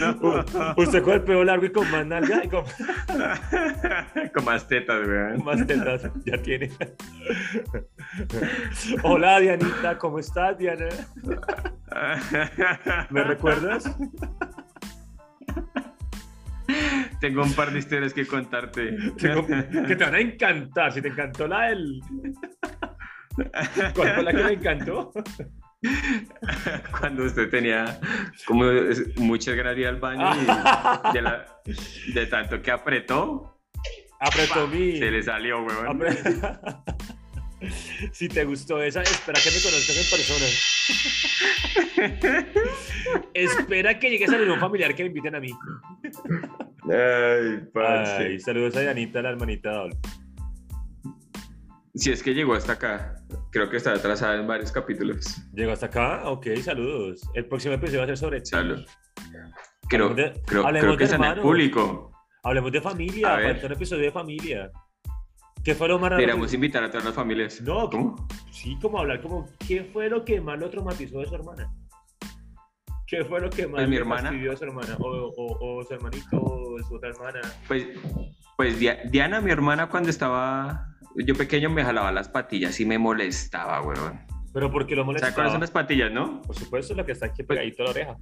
no. 0.00 0.44
Usted 0.76 1.02
con 1.02 1.14
el 1.14 1.22
pelo 1.22 1.44
largo 1.44 1.66
y 1.66 1.72
con 1.72 1.90
más 1.90 2.06
nalga 2.06 2.44
y 2.44 2.48
con 2.48 2.64
Con 4.34 4.44
más 4.44 4.66
tetas, 4.68 5.06
weón. 5.06 5.44
más 5.44 5.66
tetas, 5.66 6.10
ya 6.24 6.38
tiene. 6.42 6.70
Hola 9.02 9.40
Dianita, 9.40 9.98
¿cómo 9.98 10.18
estás 10.18 10.56
Diana? 10.58 10.88
¿Me 13.10 13.22
recuerdas? 13.24 13.84
Tengo 17.20 17.42
un 17.42 17.52
par 17.54 17.72
de 17.72 17.78
historias 17.78 18.12
que 18.12 18.26
contarte. 18.26 18.96
Tengo- 19.18 19.46
que 19.46 19.96
te 19.96 20.04
van 20.04 20.14
a 20.14 20.20
encantar. 20.20 20.92
Si 20.92 21.00
te 21.02 21.08
encantó 21.08 21.48
la 21.48 21.68
del. 21.68 22.00
¿Cuál 23.94 24.14
fue 24.14 24.22
la 24.22 24.32
que 24.32 24.44
me 24.44 24.52
encantó? 24.52 25.12
Cuando 26.98 27.24
usted 27.24 27.48
tenía 27.50 28.00
como 28.46 28.64
muchas 29.16 29.54
ganas 29.54 29.74
de 29.76 29.82
ir 29.82 29.86
al 29.86 30.00
baño 30.00 30.28
y 30.42 30.44
de, 31.14 31.22
la- 31.22 31.46
de 32.14 32.26
tanto 32.26 32.60
que 32.60 32.70
apretó, 32.70 33.60
Apretó 34.20 34.66
mi. 34.66 34.98
se 34.98 35.10
le 35.10 35.22
salió, 35.22 35.62
weón. 35.62 36.00
apre- 36.00 36.80
Si 38.12 38.28
te 38.28 38.44
gustó 38.44 38.80
esa, 38.80 39.02
espera 39.02 39.40
que 39.42 39.50
me 39.50 39.60
conozcas 39.60 39.96
en 39.96 40.06
persona. 40.14 40.46
espera 43.34 43.98
que 43.98 44.10
llegues 44.10 44.32
a 44.32 44.36
un 44.36 44.60
familiar 44.60 44.94
que 44.94 45.02
me 45.02 45.08
inviten 45.08 45.34
a 45.34 45.40
mí. 45.40 45.50
Ay, 46.84 47.60
parce. 47.74 48.12
Ay, 48.24 48.38
saludos 48.40 48.76
a 48.76 48.80
Dianita, 48.82 49.22
la 49.22 49.30
hermanita 49.30 49.72
de. 49.72 49.96
Si 51.98 52.12
es 52.12 52.22
que 52.22 52.32
llegó 52.32 52.54
hasta 52.54 52.74
acá, 52.74 53.16
creo 53.50 53.68
que 53.68 53.76
está 53.76 53.92
atrasada 53.92 54.36
en 54.36 54.46
varios 54.46 54.70
capítulos. 54.70 55.36
¿Llegó 55.52 55.72
hasta 55.72 55.86
acá? 55.86 56.22
Ok, 56.30 56.46
saludos. 56.62 57.20
El 57.34 57.46
próximo 57.46 57.74
episodio 57.74 57.98
va 57.98 58.04
a 58.04 58.06
ser 58.08 58.16
sobre 58.18 58.40
ti. 58.40 58.50
Salud. 58.50 58.84
Creo, 59.88 60.14
de- 60.14 60.40
creo, 60.46 60.96
que 60.96 61.04
está 61.04 61.16
en 61.16 61.24
el 61.24 61.40
público. 61.40 62.12
Hablemos 62.44 62.70
de 62.70 62.78
A 62.78 62.82
familia, 62.82 63.34
ver. 63.36 63.52
falta 63.52 63.66
un 63.66 63.72
episodio 63.72 64.02
de 64.04 64.12
familia. 64.12 64.70
¿Qué 65.64 65.74
fue 65.74 65.88
lo 65.88 65.98
más 65.98 66.10
raro? 66.10 66.20
Deberíamos 66.20 66.50
que- 66.50 66.54
invitar 66.54 66.84
a 66.84 66.88
todas 66.88 67.04
las 67.04 67.14
familias. 67.14 67.60
No, 67.62 67.90
¿Cómo? 67.90 68.28
Sí, 68.52 68.78
como 68.80 69.00
hablar, 69.00 69.20
como, 69.20 69.48
¿qué 69.66 69.82
fue 69.92 70.08
lo 70.08 70.24
que 70.24 70.40
más 70.40 70.56
lo 70.58 70.70
traumatizó 70.70 71.18
de 71.18 71.26
su 71.26 71.34
hermana? 71.34 71.68
¿Qué 73.08 73.24
fue 73.24 73.40
lo 73.40 73.50
que 73.50 73.66
más 73.66 73.76
Pues 73.80 73.88
mi 73.88 73.96
hermana. 73.96 74.22
fastidió 74.30 74.56
su 74.56 74.64
hermana? 74.64 74.96
O, 75.00 75.32
o, 75.36 75.78
o 75.78 75.84
su 75.84 75.94
hermanito, 75.94 76.36
o 76.40 76.78
su 76.86 76.94
otra 76.94 77.08
hermana. 77.08 77.40
Pues, 77.66 77.86
pues 78.58 78.76
Dia- 78.80 78.98
Diana, 79.04 79.40
mi 79.40 79.52
hermana, 79.52 79.88
cuando 79.88 80.10
estaba 80.10 80.88
yo 81.14 81.36
pequeño, 81.36 81.70
me 81.70 81.84
jalaba 81.84 82.10
las 82.10 82.28
patillas 82.28 82.80
y 82.80 82.84
me 82.86 82.98
molestaba, 82.98 83.80
weón. 83.82 84.18
Pero 84.52 84.68
porque 84.72 84.96
lo 84.96 85.02
¿Sabes 85.02 85.06
molestaba. 85.06 85.34
cuáles 85.34 85.52
son 85.52 85.60
las 85.60 85.70
patillas, 85.70 86.10
no? 86.10 86.42
Por 86.42 86.56
supuesto, 86.56 86.92
lo 86.94 87.06
que 87.06 87.12
está 87.12 87.26
aquí 87.26 87.44
Pues- 87.44 87.56
pegadito 87.56 87.82
a 87.82 87.84
la 87.84 87.90
oreja. 87.92 88.16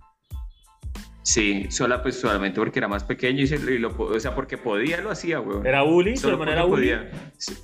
Sí, 1.22 1.66
sola, 1.70 2.02
pues 2.02 2.20
solamente 2.20 2.60
porque 2.60 2.80
era 2.80 2.86
más 2.86 3.02
pequeño 3.02 3.40
y, 3.40 3.46
se- 3.46 3.56
y 3.56 3.78
lo, 3.78 3.96
o 3.96 4.20
sea, 4.20 4.34
porque 4.34 4.58
podía, 4.58 5.00
lo 5.00 5.10
hacía, 5.10 5.40
weón. 5.40 5.66
¿Era 5.66 5.80
bullying? 5.82 6.16
¿Su 6.16 6.22
Solo 6.22 6.34
hermana 6.34 6.52
era 6.52 6.64
bullying? 6.64 6.96
podía. 6.98 7.30
Sí. 7.38 7.54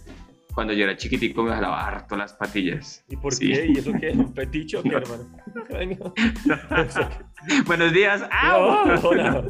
Cuando 0.55 0.73
yo 0.73 0.85
era 0.85 0.97
chiquitico 0.97 1.43
me 1.43 1.51
jalaba 1.51 1.87
harto 1.87 2.17
las 2.17 2.33
patillas. 2.33 3.05
¿Y 3.11 3.17
por 3.19 3.35
Sí. 3.35 3.53
qué? 3.53 3.67
¿Y 3.67 3.79
eso 3.79 3.93
qué? 4.01 4.11
¿Un 4.13 4.35
fetiche 4.35 4.79
o 4.79 4.83
qué, 4.83 4.89
No. 4.93 4.97
hermano? 4.99 5.25
Venga. 5.71 6.13
Buenos 7.67 7.93
días. 7.93 8.23
¡Au! 8.31 8.63
Oh, 8.63 9.09
hola. 9.09 9.45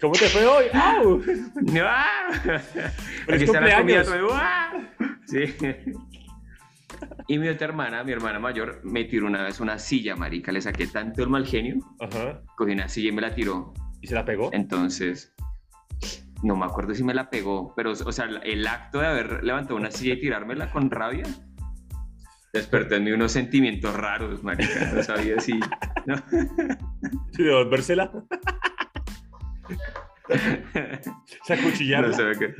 ¿Cómo 0.00 0.12
te 0.14 0.28
fue 0.28 0.46
hoy? 0.46 0.64
¡Au! 0.72 1.22
No, 1.62 1.82
¡ah! 1.84 2.28
¡Feliz 3.26 3.28
Aquí 3.28 3.44
está 3.44 3.60
la 3.60 3.78
comida. 3.78 4.04
Sí. 5.26 5.54
Y 7.26 7.38
mi 7.38 7.48
otra 7.48 7.68
hermana, 7.68 8.04
mi 8.04 8.12
hermana 8.12 8.38
mayor, 8.38 8.80
me 8.84 9.04
tiró 9.04 9.26
una 9.26 9.42
vez 9.42 9.60
una 9.60 9.78
silla, 9.78 10.14
marica. 10.16 10.52
Le 10.52 10.60
saqué 10.60 10.86
tanto 10.86 11.22
el 11.22 11.28
mal 11.28 11.46
genio, 11.46 11.76
Ajá. 12.00 12.42
cogí 12.56 12.72
una 12.72 12.88
silla 12.88 13.08
y 13.08 13.12
me 13.12 13.22
la 13.22 13.34
tiró. 13.34 13.72
¿Y 14.00 14.06
se 14.06 14.14
la 14.14 14.24
pegó? 14.24 14.50
Entonces, 14.52 15.34
no 16.42 16.56
me 16.56 16.66
acuerdo 16.66 16.94
si 16.94 17.04
me 17.04 17.14
la 17.14 17.30
pegó, 17.30 17.72
pero, 17.74 17.92
o 17.92 18.12
sea, 18.12 18.26
el 18.44 18.66
acto 18.66 19.00
de 19.00 19.06
haber 19.06 19.44
levantado 19.44 19.76
una 19.76 19.90
silla 19.90 20.14
y 20.14 20.20
tirármela 20.20 20.70
con 20.70 20.90
rabia, 20.90 21.24
despertó 22.52 22.96
en 22.96 23.04
mí 23.04 23.12
unos 23.12 23.32
sentimientos 23.32 23.94
raros, 23.94 24.42
marica. 24.42 24.92
No 24.92 25.02
sabía 25.02 25.40
si... 25.40 25.58
¿no? 26.06 26.16
¿Sí, 27.32 27.42
devolvérsela? 27.42 28.12
¿Se 31.44 31.54
acuchillarla? 31.54 32.08
No 32.08 32.14
sé 32.14 32.38
qué. 32.38 32.54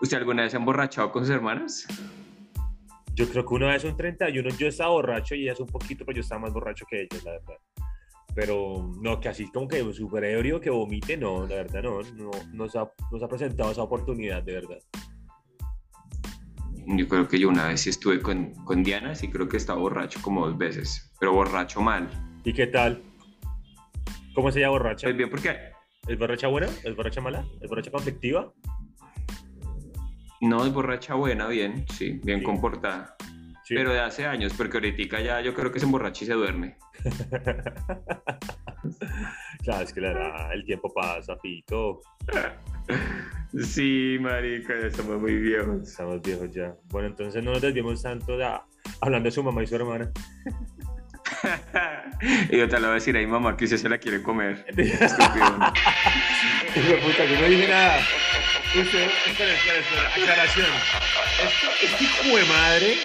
¿Usted 0.00 0.16
alguna 0.16 0.42
vez 0.42 0.52
se 0.52 0.56
ha 0.56 0.60
emborrachado 0.60 1.12
con 1.12 1.24
sus 1.24 1.34
hermanas? 1.34 1.86
Yo 3.14 3.28
creo 3.28 3.44
que 3.44 3.54
una 3.54 3.68
vez 3.68 3.84
un 3.84 3.96
31 3.96 4.50
yo 4.56 4.66
estaba 4.66 4.90
borracho 4.90 5.34
y 5.34 5.42
ella 5.42 5.52
es 5.52 5.60
un 5.60 5.66
poquito, 5.66 6.04
pero 6.04 6.16
yo 6.16 6.22
estaba 6.22 6.42
más 6.42 6.52
borracho 6.52 6.86
que 6.88 7.02
ellos, 7.02 7.22
la 7.24 7.32
verdad. 7.32 7.56
Pero 8.34 8.90
no, 9.00 9.20
que 9.20 9.28
así 9.28 9.50
como 9.50 9.68
que 9.68 9.92
súper 9.92 10.24
ebrio, 10.24 10.60
que 10.60 10.70
vomite, 10.70 11.16
no, 11.16 11.46
la 11.46 11.56
verdad 11.56 11.82
no, 11.82 12.00
no 12.14 12.30
nos 12.52 12.74
ha, 12.74 12.90
nos 13.10 13.22
ha 13.22 13.28
presentado 13.28 13.70
esa 13.70 13.82
oportunidad, 13.82 14.42
de 14.42 14.54
verdad. 14.54 14.78
Yo 16.86 17.06
creo 17.06 17.28
que 17.28 17.38
yo 17.38 17.48
una 17.48 17.68
vez 17.68 17.82
sí 17.82 17.90
estuve 17.90 18.20
con, 18.20 18.54
con 18.64 18.82
Diana, 18.82 19.14
sí 19.14 19.30
creo 19.30 19.48
que 19.48 19.58
estaba 19.58 19.78
borracho 19.78 20.20
como 20.22 20.46
dos 20.46 20.56
veces, 20.56 21.12
pero 21.20 21.32
borracho 21.32 21.80
mal. 21.80 22.08
¿Y 22.44 22.52
qué 22.54 22.66
tal? 22.66 23.02
¿Cómo 24.34 24.48
es 24.48 24.56
ella 24.56 24.70
borracha? 24.70 25.06
Pues 25.06 25.16
bien, 25.16 25.30
porque 25.30 25.50
¿Es 26.08 26.18
borracha 26.18 26.48
buena? 26.48 26.66
¿Es 26.84 26.96
borracha 26.96 27.20
mala? 27.20 27.44
¿Es 27.60 27.68
borracha 27.68 27.90
conflictiva? 27.90 28.52
no 30.44 30.66
es 30.66 30.72
borracha 30.74 31.14
buena, 31.14 31.46
bien, 31.46 31.86
sí, 31.88 32.20
bien 32.24 32.40
Sí. 32.40 32.44
comportada. 32.44 33.14
Sí. 33.64 33.76
Pero 33.76 33.92
de 33.92 34.00
hace 34.00 34.26
años, 34.26 34.52
porque 34.56 34.78
ahorita 34.78 35.20
ya 35.20 35.40
yo 35.40 35.54
creo 35.54 35.70
que 35.70 35.78
se 35.78 35.86
emborracha 35.86 36.24
y 36.24 36.26
se 36.26 36.32
duerme. 36.32 36.76
claro, 39.62 39.84
es 39.84 39.92
que 39.92 40.00
la 40.00 40.08
verdad, 40.12 40.52
el 40.52 40.64
tiempo 40.64 40.92
pasa, 40.92 41.36
Fito. 41.36 42.00
Sí, 43.62 44.18
marica, 44.20 44.74
ya 44.80 44.88
estamos 44.88 45.20
muy 45.20 45.36
viejos. 45.36 45.88
Estamos 45.88 46.20
viejos 46.22 46.50
ya. 46.50 46.74
Bueno, 46.90 47.06
entonces 47.08 47.44
no 47.44 47.52
nos 47.52 47.62
desviemos 47.62 48.02
tanto 48.02 48.36
de, 48.36 48.44
hablando 49.00 49.28
de 49.28 49.30
su 49.30 49.44
mamá 49.44 49.62
y 49.62 49.66
su 49.68 49.76
hermana. 49.76 50.10
y 52.50 52.56
yo 52.56 52.68
te 52.68 52.76
lo 52.76 52.82
voy 52.82 52.90
a 52.90 52.94
decir 52.94 53.16
a 53.16 53.20
mi 53.20 53.26
mamá 53.26 53.56
que 53.56 53.64
usted 53.64 53.76
se 53.78 53.88
la 53.88 53.98
quiere 53.98 54.22
comer. 54.22 54.64
Estúpido. 54.68 55.58
de 56.74 56.96
puta, 57.02 57.24
yo 57.24 57.40
no 57.40 57.46
dije 57.46 57.68
nada. 57.68 57.98
Espera, 58.74 59.10
espera, 59.26 59.52
espera, 59.52 60.08
aclaración. 60.16 60.66
Este, 61.44 61.86
este 61.86 62.04
hijo 62.04 62.36
de 62.36 62.44
madre 62.44 62.96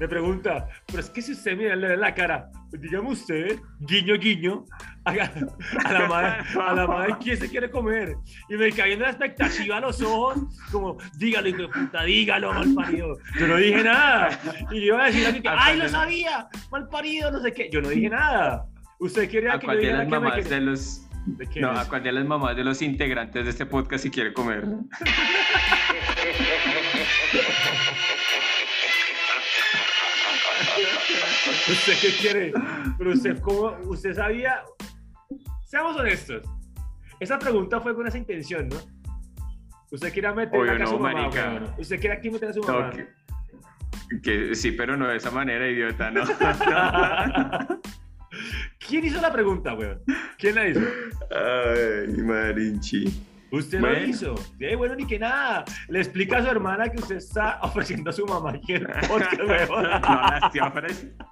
me 0.00 0.08
pregunta, 0.08 0.66
pero 0.86 1.00
es 1.00 1.10
que 1.10 1.20
si 1.20 1.32
usted 1.32 1.58
mira 1.58 1.76
le 1.76 1.88
da 1.88 1.96
la 1.96 2.14
cara, 2.14 2.50
pues 2.70 2.80
dígame 2.80 3.10
usted, 3.10 3.58
guiño, 3.80 4.16
guiño, 4.16 4.64
a, 5.04 5.10
a 5.10 5.92
la 5.92 6.08
madre, 6.08 6.42
a 6.58 6.72
la 6.72 6.86
madre, 6.86 7.16
¿quién 7.22 7.36
se 7.36 7.50
quiere 7.50 7.70
comer? 7.70 8.14
Y 8.48 8.56
me 8.56 8.72
caí 8.72 8.92
en 8.92 9.00
la 9.00 9.10
expectativa 9.10 9.76
a 9.76 9.80
los 9.80 10.00
ojos, 10.00 10.38
como, 10.72 10.96
dígalo, 11.18 11.50
hijo 11.50 11.62
de 11.62 11.68
puta, 11.68 12.02
dígalo, 12.04 12.54
mal 12.54 12.74
parido. 12.74 13.18
Yo 13.38 13.46
no 13.46 13.56
dije 13.56 13.82
nada. 13.82 14.40
Y 14.70 14.86
yo 14.86 14.94
iba 14.94 15.02
a 15.02 15.06
decir 15.06 15.26
a 15.26 15.32
mí 15.32 15.42
que, 15.42 15.48
¡ay, 15.50 15.76
lo 15.76 15.86
sabía! 15.86 16.48
Mal 16.72 16.88
parido, 16.88 17.30
no 17.30 17.42
sé 17.42 17.52
qué. 17.52 17.68
Yo 17.70 17.82
no 17.82 17.90
dije 17.90 18.08
nada. 18.08 18.64
¿Usted 19.00 19.28
quería 19.28 19.54
¿A 19.54 19.58
que 19.58 19.66
yo 19.66 19.76
dijera 19.76 20.06
que 20.06 20.18
me 20.18 20.42
de 20.42 20.60
los... 20.62 21.06
¿De 21.26 21.46
quién 21.46 21.66
No, 21.66 21.78
a 21.78 21.86
cuál 21.86 22.02
de 22.02 22.12
las 22.12 22.24
mamás 22.24 22.56
de 22.56 22.64
los 22.64 22.80
integrantes 22.80 23.44
de 23.44 23.50
este 23.50 23.66
podcast 23.66 24.04
si 24.04 24.10
quiere 24.10 24.32
comer. 24.32 24.64
¿Usted 31.68 31.94
qué 32.00 32.08
quiere? 32.20 32.52
Pero 32.98 33.12
usted, 33.12 33.38
¿cómo? 33.40 33.76
¿Usted 33.84 34.14
sabía? 34.14 34.62
Seamos 35.66 35.96
honestos. 35.96 36.42
Esa 37.20 37.38
pregunta 37.38 37.80
fue 37.80 37.94
con 37.94 38.06
esa 38.06 38.18
intención, 38.18 38.68
¿no? 38.68 38.76
Usted 39.90 40.12
quiere 40.12 40.32
meter 40.32 40.58
Obvio 40.58 40.72
acá 40.72 40.84
a 40.84 40.86
su 40.86 40.98
mamá. 40.98 41.30
Usted 41.78 42.00
quiere 42.00 42.16
aquí 42.16 42.30
meter 42.30 42.50
a 42.50 42.52
su 42.52 42.60
No, 42.60 42.66
mamá. 42.72 42.92
que, 42.92 43.08
que 44.22 44.54
sí, 44.54 44.72
pero 44.72 44.96
no 44.96 45.08
de 45.08 45.16
esa 45.16 45.30
manera, 45.30 45.68
idiota, 45.68 46.10
¿no? 46.10 46.22
¿Quién 48.88 49.04
hizo 49.04 49.20
la 49.20 49.32
pregunta, 49.32 49.74
weón? 49.74 50.00
¿Quién 50.38 50.54
la 50.54 50.68
hizo? 50.68 50.80
Ay, 51.30 52.22
Marinchi. 52.22 53.04
Usted 53.52 53.80
Bueno. 53.80 53.98
lo 53.98 54.06
hizo. 54.06 54.34
Eh, 54.60 54.76
bueno, 54.76 54.94
ni 54.94 55.06
que 55.06 55.18
nada. 55.18 55.64
Le 55.88 55.98
explica 56.00 56.38
a 56.38 56.42
su 56.42 56.48
hermana 56.48 56.88
que 56.88 56.98
usted 56.98 57.16
está 57.16 57.58
ofreciendo 57.62 58.10
a 58.10 58.12
su 58.12 58.24
mamá 58.26 58.50
aquí 58.52 58.74
el 58.74 58.86
podcast. 58.86 59.40
No, 59.70 59.82
la 59.82 60.40
estoy 60.44 60.60
ofreciendo. 60.60 61.24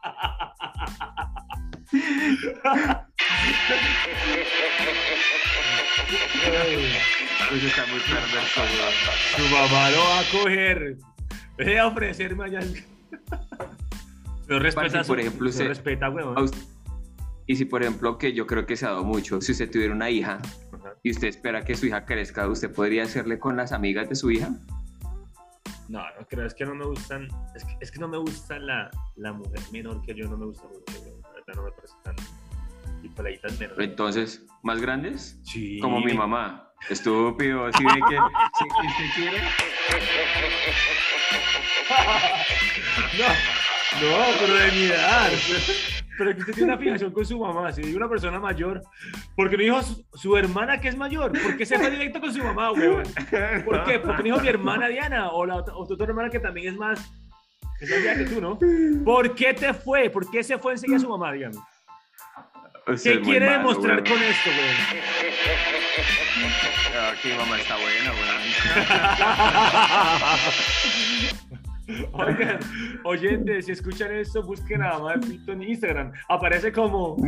Eso 7.53 7.67
está 7.67 7.87
muy 7.87 8.01
perverso. 8.01 8.61
Su 9.37 9.43
mamá 9.55 9.91
lo 9.91 9.99
va 9.99 10.21
a 10.21 10.25
coger. 10.33 10.97
Deje 11.57 11.79
a 11.79 11.87
ofrecerme 11.87 12.45
allá. 12.45 12.61
Pero 14.47 14.61
respeta, 14.61 14.83
Parce, 14.83 14.99
a 14.99 15.05
su- 15.05 15.09
por 15.09 15.21
ejemplo, 15.21 15.49
se 15.51 15.59
usted- 15.59 15.69
respeta, 15.69 16.11
weón. 16.11 16.39
usted- 16.39 16.59
Y 17.47 17.57
si, 17.57 17.65
por 17.65 17.83
ejemplo, 17.83 18.19
que 18.19 18.33
yo 18.35 18.47
creo 18.47 18.67
que 18.67 18.77
se 18.77 18.85
ha 18.87 18.91
dado 18.91 19.05
mucho, 19.05 19.41
si 19.41 19.53
usted 19.53 19.71
tuviera 19.71 19.95
una 19.95 20.11
hija. 20.11 20.39
Y 21.09 21.11
usted 21.11 21.29
espera 21.29 21.65
que 21.65 21.75
su 21.75 21.87
hija 21.87 22.05
crezca, 22.05 22.47
¿usted 22.47 22.71
podría 22.71 23.05
hacerle 23.05 23.39
con 23.39 23.57
las 23.57 23.73
amigas 23.73 24.11
de 24.11 24.15
su 24.15 24.31
hija? 24.31 24.51
No, 25.89 26.01
no 26.01 26.27
creo, 26.29 26.45
es 26.45 26.53
que 26.53 26.67
no 26.67 26.75
me 26.75 26.85
gustan, 26.85 27.29
es 27.57 27.65
que, 27.65 27.79
es 27.81 27.91
que 27.91 27.99
no 27.99 28.09
me 28.09 28.19
gusta 28.19 28.59
la, 28.59 28.91
la 29.17 29.33
mujer 29.33 29.59
menor 29.73 30.03
que 30.03 30.15
yo, 30.15 30.29
no 30.29 30.37
me 30.37 30.45
gusta 30.45 30.65
mucho, 30.69 30.83
la 31.23 31.31
verdad 31.33 31.55
no 31.57 31.63
me 31.63 31.71
parece 31.71 31.95
tan... 32.05 32.15
Y 33.03 33.09
peladitas 33.09 33.59
menores. 33.59 33.89
Entonces, 33.89 34.45
¿más 34.63 34.83
grandes? 34.83 35.41
Sí. 35.45 35.79
Como 35.81 36.01
mi 36.01 36.13
mamá. 36.13 36.73
Estúpido, 36.91 37.73
si 37.73 37.85
ve 37.85 38.01
que 38.07 38.17
si 38.59 38.65
usted 38.65 39.15
quiere. 39.15 39.43
No, 43.19 43.27
no, 44.09 44.25
pero 44.39 44.55
de 44.55 44.73
mi 44.73 44.85
edad. 44.85 45.31
Pero 46.19 46.35
que 46.35 46.41
usted 46.41 46.53
tiene 46.55 46.73
una 46.73 46.79
fijación 46.83 47.13
con 47.13 47.25
su 47.25 47.39
mamá. 47.39 47.73
Si 47.73 47.81
digo 47.81 47.97
una 47.97 48.09
persona 48.09 48.41
mayor, 48.41 48.83
porque 49.37 49.57
no 49.57 49.63
dijo 49.63 49.81
su, 49.83 50.05
su 50.15 50.37
hermana 50.37 50.81
que 50.81 50.89
es 50.89 50.97
mayor. 50.97 51.31
¿Por 51.41 51.57
qué 51.57 51.65
se 51.65 51.79
fue 51.79 51.91
directo 51.91 52.21
con 52.21 52.33
su 52.33 52.43
mamá, 52.43 52.73
weón? 52.73 53.05
¿Por 53.65 53.85
qué? 53.85 54.01
Porque 54.01 54.19
no 54.19 54.25
dijo 54.25 54.41
mi 54.41 54.49
hermana 54.49 54.89
Diana 54.89 55.31
o, 55.31 55.47
la 55.47 55.57
o 55.57 55.87
tu 55.87 55.95
otra 55.95 56.07
hermana 56.07 56.29
que 56.29 56.41
también 56.41 56.75
es 56.75 56.77
más. 56.79 56.99
Es 57.81 57.89
más 58.05 58.19
que 58.19 58.25
tú, 58.25 58.41
¿no? 58.41 58.59
¿Por 59.05 59.37
qué 59.37 59.55
te 59.55 59.73
fue? 59.73 60.11
¿Por 60.11 60.29
qué 60.29 60.43
se 60.43 60.59
fue 60.59 60.73
enseguida 60.73 60.97
a 60.97 61.01
su 61.01 61.09
mamá, 61.09 61.33
dígame? 61.33 61.55
Usted 62.89 63.11
¿Qué 63.13 63.17
es 63.19 63.21
muy 63.21 63.31
quiere 63.31 63.47
malo, 63.47 63.59
demostrar 63.59 64.03
weón. 64.03 64.09
con 64.09 64.23
esto, 64.23 64.51
weón? 64.51 64.77
Ah, 67.01 67.13
que 67.23 67.29
mi 67.29 67.37
mamá 67.39 67.59
está 67.59 67.77
buena, 67.77 68.13
weón. 68.13 68.29
Oigan, 72.13 72.59
oyentes, 73.05 73.67
si 73.67 73.73
escuchan 73.73 74.13
esto, 74.15 74.43
busquen 74.43 74.83
a 74.83 74.99
Pito 75.21 75.53
en 75.53 75.63
Instagram. 75.63 76.13
Aparece 76.29 76.71
como. 76.73 77.17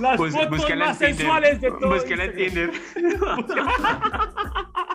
Las 0.00 0.16
Bus- 0.18 0.32
fotos 0.32 0.76
más 0.76 0.98
sensuales 0.98 1.60
de 1.60 1.70
todo. 1.70 1.94
Búsquela 1.94 2.24
en. 2.24 2.34
Tinder. 2.36 2.70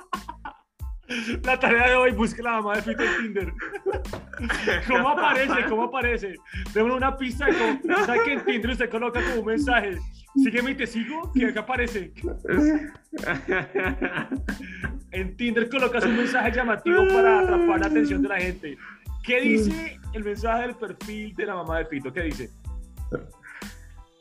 La 1.43 1.59
tarea 1.59 1.89
de 1.89 1.95
hoy, 1.95 2.11
busque 2.13 2.41
la 2.41 2.53
mamá 2.53 2.75
de 2.77 2.81
Pito 2.81 3.03
en 3.03 3.17
Tinder. 3.17 3.53
¿Cómo 4.87 5.09
aparece? 5.09 5.65
¿Cómo 5.69 5.83
aparece? 5.83 6.35
Démosle 6.73 6.97
una 6.97 7.15
pista 7.15 7.45
de 7.45 7.53
cómo. 7.53 8.05
¿Sabe 8.05 8.23
que 8.25 8.33
en 8.33 8.45
Tinder 8.45 8.71
usted 8.71 8.89
coloca 8.89 9.21
como 9.21 9.41
un 9.41 9.45
mensaje? 9.45 9.99
Sígueme 10.35 10.71
y 10.71 10.75
te 10.75 10.87
sigo, 10.87 11.31
que 11.33 11.45
acá 11.47 11.59
aparece. 11.61 12.11
En 15.11 15.37
Tinder 15.37 15.69
colocas 15.69 16.05
un 16.05 16.17
mensaje 16.17 16.51
llamativo 16.51 17.07
para 17.07 17.41
atrapar 17.41 17.79
la 17.79 17.87
atención 17.87 18.21
de 18.23 18.29
la 18.29 18.37
gente. 18.37 18.77
¿Qué 19.23 19.41
dice 19.41 19.99
el 20.13 20.23
mensaje 20.23 20.67
del 20.67 20.75
perfil 20.75 21.35
de 21.35 21.45
la 21.45 21.55
mamá 21.55 21.79
de 21.79 21.85
Pito? 21.85 22.11
¿Qué 22.11 22.23
dice? 22.23 22.49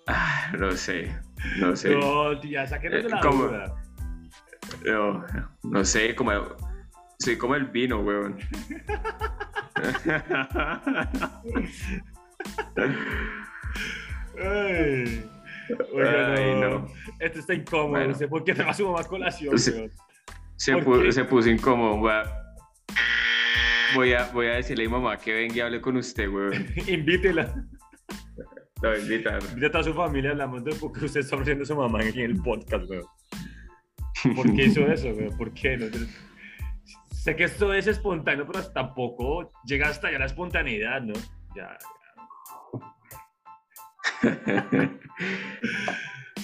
Ah, 0.07 0.53
no 0.59 0.70
sé, 0.73 1.18
no 1.59 1.75
sé. 1.75 1.97
No, 1.97 2.38
tía, 2.38 2.66
sáquenos 2.66 3.05
de 3.05 3.09
la. 3.09 3.75
No, 4.85 5.25
no 5.62 5.85
sé, 5.85 6.14
como. 6.14 6.31
Soy 7.25 7.39
como 7.39 7.55
el 7.55 7.65
vino, 7.67 8.01
weón. 8.01 8.37
Ay, 14.39 15.25
Ay, 16.05 16.55
no. 16.61 16.71
no. 16.71 16.87
Esto 17.19 17.39
está 17.39 17.55
incómodo. 17.55 17.89
Bueno. 17.91 18.09
No 18.09 18.15
sé 18.15 18.29
por 18.29 18.45
qué 18.45 18.55
te 18.55 18.63
va 18.63 18.71
a 18.71 18.75
su 18.75 18.85
mamá 18.87 19.01
a 19.01 19.05
colación, 19.05 19.59
Sí. 19.59 19.71
weón. 19.71 19.91
Se, 20.57 21.13
se 21.13 21.25
puso 21.25 21.49
incómodo. 21.51 22.09
A, 22.09 22.25
voy, 23.95 24.13
a, 24.13 24.27
voy 24.33 24.47
a 24.47 24.55
decirle 24.57 24.85
a 24.85 24.89
mi 24.89 24.93
mamá 24.93 25.17
que 25.17 25.33
venga 25.33 25.55
y 25.57 25.61
hable 25.61 25.81
con 25.81 25.97
usted, 25.97 26.29
weón. 26.29 26.53
Invítela. 26.87 27.55
A 28.83 28.99
invitar. 28.99 29.43
Invita 29.55 29.79
a 29.79 29.83
su 29.83 29.95
familia 29.95 30.33
hablamos 30.33 30.63
de 30.63 30.75
por 30.75 30.93
qué 30.93 31.07
usted 31.07 31.21
está 31.21 31.37
ofreciendo 31.37 31.63
a 31.63 31.67
su 31.67 31.75
mamá 31.75 32.03
en 32.03 32.19
el 32.19 32.37
podcast, 32.43 32.85
weón. 32.91 33.07
¿Por 34.37 34.55
qué 34.55 34.65
hizo 34.65 34.81
eso, 34.87 35.09
weón? 35.09 35.37
¿Por 35.39 35.53
qué? 35.55 35.77
No? 35.79 35.87
Sé 37.25 37.35
que 37.35 37.45
esto 37.45 37.73
es 37.73 37.87
espontáneo, 37.87 38.47
pero 38.47 38.63
tampoco 38.71 39.51
llega 39.65 39.89
hasta 39.89 40.09
allá 40.09 40.19
la 40.19 40.27
espontaneidad, 40.27 41.01
¿no? 41.01 41.15
Ya. 41.57 41.79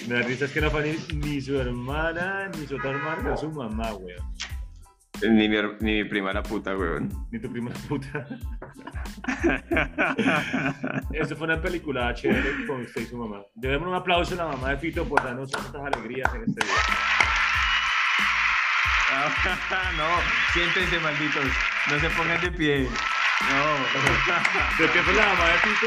Me 0.08 0.14
da 0.14 0.22
risa 0.22 0.46
es 0.46 0.52
que 0.52 0.62
no 0.62 0.70
fue 0.70 0.96
ni, 1.12 1.18
ni 1.18 1.38
su 1.42 1.60
hermana, 1.60 2.48
ni 2.48 2.66
su 2.66 2.76
otra 2.76 2.92
hermana, 2.92 3.22
fue 3.22 3.36
su 3.36 3.50
mamá, 3.50 3.92
weón. 3.92 4.24
Ni 5.22 5.50
mi, 5.50 5.56
ni 5.80 6.02
mi 6.02 6.04
prima 6.04 6.32
la 6.32 6.42
puta, 6.42 6.74
weón. 6.74 7.10
Ni 7.30 7.38
tu 7.38 7.52
prima 7.52 7.70
puta. 7.86 8.26
Eso 11.12 11.36
fue 11.36 11.46
una 11.46 11.60
película 11.60 12.14
chévere 12.14 12.66
con 12.66 12.80
usted 12.80 13.02
y 13.02 13.04
su 13.04 13.18
mamá. 13.18 13.42
Debemos 13.54 13.86
un 13.86 13.96
aplauso 13.96 14.32
a 14.32 14.38
la 14.38 14.56
mamá 14.56 14.70
de 14.70 14.78
Fito 14.78 15.04
por 15.04 15.22
darnos 15.22 15.50
tantas 15.50 15.82
alegrías 15.94 16.34
en 16.34 16.44
este 16.44 16.64
día. 16.64 16.72
no, 19.96 20.08
siéntense, 20.52 20.98
malditos. 21.00 21.46
No 21.88 22.00
se 22.00 22.10
pongan 22.10 22.40
de 22.40 22.50
pie. 22.52 22.88
No. 23.48 24.78
¿De 24.78 24.92
qué 24.92 25.02
fue 25.02 25.14
la 25.14 25.26
mamá 25.26 25.48
de 25.48 25.58
Fito? 25.58 25.86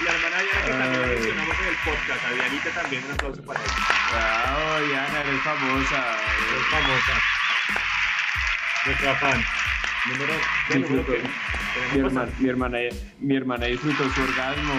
Y 0.00 0.04
la 0.04 0.12
hermana 0.12 0.38
Diana 0.42 0.62
que 0.62 0.70
también 0.72 1.00
la 1.02 1.06
mencionamos 1.06 1.58
en 1.60 1.66
el 1.68 1.76
podcast. 1.76 2.24
A 2.24 2.30
Dianita 2.32 2.70
también 2.70 3.04
un 3.04 3.12
aplauso 3.12 3.42
para 3.44 3.60
ella. 3.60 3.74
Wow, 4.12 4.88
Diana, 4.88 5.20
eres 5.20 5.42
famosa. 5.42 6.16
Es 6.56 6.66
famosa. 6.66 7.22
Nuestra 8.86 9.14
fan. 9.16 9.44
Número. 10.06 10.34
Mi 11.94 11.98
hermana, 12.00 12.28
mi, 12.38 12.48
hermana, 12.48 12.78
mi 13.20 13.36
hermana 13.36 13.66
disfrutó 13.66 14.04
su 14.10 14.20
orgasmo. 14.22 14.74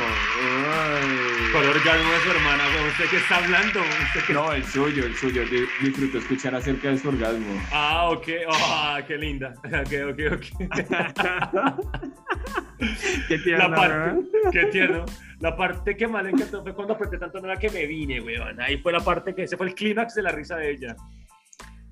¿Cuál 1.52 1.66
orgasmo 1.66 2.12
de 2.12 2.20
su 2.20 2.32
hermana? 2.32 2.64
¿Usted 2.92 3.06
qué 3.10 3.18
está 3.18 3.38
hablando? 3.38 3.80
¿Usted 3.82 4.22
qué- 4.28 4.34
No, 4.34 4.52
el 4.54 4.64
suyo, 4.64 5.06
el 5.06 5.16
suyo. 5.16 5.44
Di- 5.46 5.66
Disfrutó 5.82 6.20
escuchar 6.20 6.54
acerca 6.56 6.90
de 6.90 6.98
su 7.00 7.10
orgasmo. 7.10 7.60
Ah, 7.72 8.10
ok. 8.12 8.28
Ah, 8.52 9.00
qué 9.08 9.18
linda. 9.18 9.54
Ok, 9.66 9.94
ok, 10.12 10.20
ok. 10.34 10.46
Qué 13.28 13.38
La 13.58 13.74
parte, 13.74 14.22
qué 14.52 14.66
tierno. 14.66 15.06
La 15.40 15.56
parte 15.56 15.96
que 15.98 16.08
más 16.08 16.24
le 16.24 16.32
encantó 16.32 16.62
fue 16.62 16.74
cuando 16.76 16.94
apreté 16.94 17.18
tanto 17.18 17.40
no 17.40 17.46
era 17.50 17.58
que 17.60 17.70
me 17.70 17.86
vine, 17.88 18.20
weón. 18.22 18.60
Ahí 18.62 18.78
fue 18.78 18.92
la 18.92 19.00
parte 19.00 19.34
que, 19.34 19.44
ese 19.44 19.58
fue 19.58 19.68
el 19.68 19.74
clímax 19.76 20.14
de 20.16 20.22
la 20.22 20.32
risa 20.32 20.56
de 20.58 20.72
ella. 20.72 20.96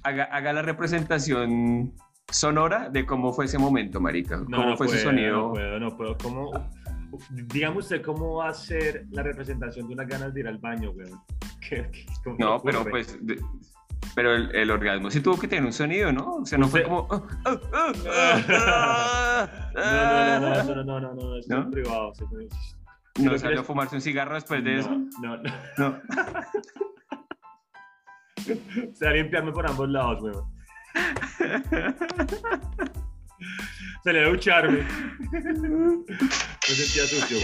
Haga, 0.04 0.26
haga 0.26 0.54
la 0.54 0.62
representación 0.62 1.94
sonora 2.34 2.90
de 2.90 3.06
cómo 3.06 3.32
fue 3.34 3.46
ese 3.46 3.58
momento, 3.58 4.00
marica. 4.02 4.38
No, 4.38 4.46
¿Cómo 4.58 4.70
no 4.72 4.78
fue 4.78 4.88
puedo, 4.88 5.00
su 5.00 5.06
sonido? 5.06 5.38
No 5.48 5.52
puedo, 5.54 5.80
no 5.80 5.98
puedo. 5.98 6.18
¿Cómo, 6.18 6.52
dígame 7.32 7.78
usted 7.78 8.02
cómo 8.02 8.36
va 8.38 8.50
a 8.50 8.54
ser 8.54 9.06
la 9.12 9.24
representación 9.24 9.88
de 9.88 9.94
unas 9.94 10.08
ganas 10.08 10.34
de 10.34 10.40
ir 10.42 10.48
al 10.48 10.58
baño, 10.58 10.92
weón. 10.92 11.20
¿Qué- 11.62 11.90
qué- 11.92 12.06
cómo 12.24 12.36
se 12.38 12.44
No, 12.44 12.62
pero 12.62 12.84
pues 12.86 13.18
de- 13.26 13.40
pero 14.16 14.36
el, 14.36 14.54
el 14.56 14.70
orgasmo 14.70 15.10
sí 15.10 15.22
tuvo 15.22 15.40
que 15.40 15.48
tener 15.48 15.64
un 15.66 15.72
sonido, 15.74 16.12
¿no? 16.12 16.36
O 16.38 16.46
sea, 16.46 16.58
no 16.58 16.68
fue 16.68 16.84
como. 16.84 17.08
ah, 17.10 17.24
ah, 17.46 17.92
ah, 18.10 19.50
ah, 19.76 20.40
No, 20.40 20.40
no, 20.40 20.50
no, 20.50 20.54
ah. 20.56 20.62
eso 20.62 20.76
no, 20.76 20.84
no, 20.84 21.00
no, 21.00 21.14
no, 21.14 21.38
eso 21.38 21.48
¿No? 21.56 21.62
es 21.62 21.68
privado. 21.72 22.12
eso 22.14 22.30
no 22.32 22.40
es- 22.42 22.78
No 23.20 23.32
¿Lo 23.32 23.38
salió 23.40 23.62
a 23.62 23.64
fumarse 23.64 23.96
un 23.96 24.02
cigarro 24.02 24.34
después 24.36 24.64
de 24.64 24.80
eso. 24.80 24.90
No, 25.22 25.38
no, 25.38 25.44
no. 25.44 25.52
No. 25.78 26.02
Se 28.94 29.06
va 29.06 29.12
a 29.12 29.14
limpiarme 29.14 29.52
por 29.52 29.68
ambos 29.70 29.88
lados, 29.90 30.22
weón. 30.22 30.53
Salí 34.04 34.20
a 34.20 34.28
ducharme. 34.30 34.80
Me 35.32 36.76
sentía 36.76 37.06
sucio. 37.06 37.38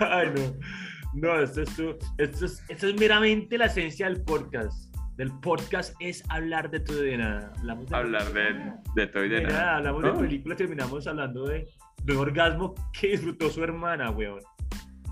Ay, 0.00 0.30
no. 0.34 0.56
No, 1.14 1.40
esto 1.40 1.62
es, 1.62 1.74
tu- 1.74 1.96
esto, 2.18 2.44
es, 2.46 2.62
esto 2.68 2.86
es 2.88 3.00
meramente 3.00 3.56
la 3.58 3.64
esencia 3.66 4.06
del 4.08 4.22
podcast. 4.22 4.94
Del 5.16 5.32
podcast 5.40 5.94
es 6.00 6.22
hablar 6.28 6.70
de 6.70 6.80
todo 6.80 7.04
y 7.04 7.10
de 7.10 7.18
nada. 7.18 7.52
Hablamos 7.58 7.86
de 7.86 7.96
Hablar 7.96 8.32
de, 8.32 8.72
de 8.94 9.06
todo 9.08 9.24
y 9.24 9.28
de 9.28 9.36
de 9.36 9.42
nada, 9.44 9.58
nada. 9.58 9.76
hablamos 9.78 10.02
¿no? 10.02 10.12
de 10.12 10.18
películas, 10.20 10.58
terminamos 10.58 11.06
hablando 11.08 11.44
de, 11.46 11.66
de 12.04 12.12
un 12.12 12.18
orgasmo 12.20 12.74
que 12.92 13.08
disfrutó 13.08 13.50
su 13.50 13.64
hermana, 13.64 14.10
weón. 14.10 14.40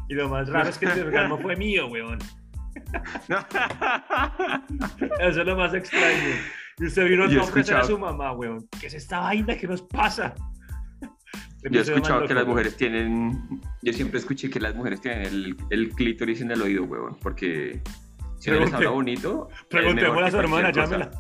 Y 0.09 0.15
lo 0.15 0.29
más 0.29 0.49
raro 0.49 0.69
es 0.69 0.79
que 0.79 0.87
el 0.87 1.07
orgasmo 1.07 1.39
fue 1.39 1.57
mío, 1.57 1.89
weón. 1.89 2.19
Eso 5.21 5.41
es 5.41 5.47
lo 5.47 5.57
más 5.57 5.75
extraño. 5.75 6.35
Y 6.79 6.87
usted 6.87 7.09
vino 7.09 7.25
a 7.25 7.43
ofrecer 7.43 7.77
a 7.77 7.85
su 7.85 7.99
mamá, 7.99 8.33
weón. 8.33 8.67
¿Qué 8.81 8.87
es 8.89 8.95
esta 8.95 9.21
vaina 9.21 9.57
que 9.57 9.67
nos 9.67 9.83
pasa? 9.83 10.35
Yo 11.71 11.81
he 11.81 11.83
escuchado 11.83 12.27
que 12.27 12.35
las 12.35 12.47
mujeres 12.47 12.77
tienen. 12.77 13.61
Yo 13.83 13.93
siempre 13.93 14.21
escuché 14.21 14.51
que 14.51 14.61
las 14.61 14.75
mujeres 14.75 15.01
tienen 15.01 15.23
el, 15.27 15.57
el 15.71 15.91
clítoris 15.91 16.41
en 16.41 16.51
el 16.53 16.63
oído, 16.63 16.85
huevón. 16.85 17.17
Porque 17.21 17.83
si 18.39 18.51
no 18.51 18.61
les 18.61 18.73
habla 18.73 18.91
bonito. 18.91 19.49
Preguntémosle 19.69 20.27
a 20.27 20.31
su 20.31 20.39
hermana, 20.39 20.71
llámela. 20.71 21.11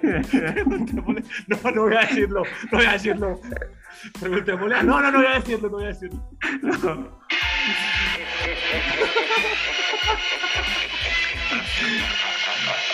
Preguntémosle. 0.00 1.22
No, 1.46 1.70
no 1.70 1.82
voy 1.82 1.94
a 1.94 2.00
decirlo. 2.00 2.42
No 2.72 2.78
voy 2.78 2.86
a 2.86 2.92
decirlo. 2.92 3.40
Preguntémosle. 4.20 4.74
a- 4.74 4.82
No, 4.82 5.00
no, 5.00 5.12
no 5.12 5.18
voy 5.18 5.26
a 5.26 5.34
decirlo. 5.34 5.68
No 5.68 5.74
voy 5.76 5.84
a 5.84 5.88
decirlo. 5.88 6.30
cosa. 6.62 6.98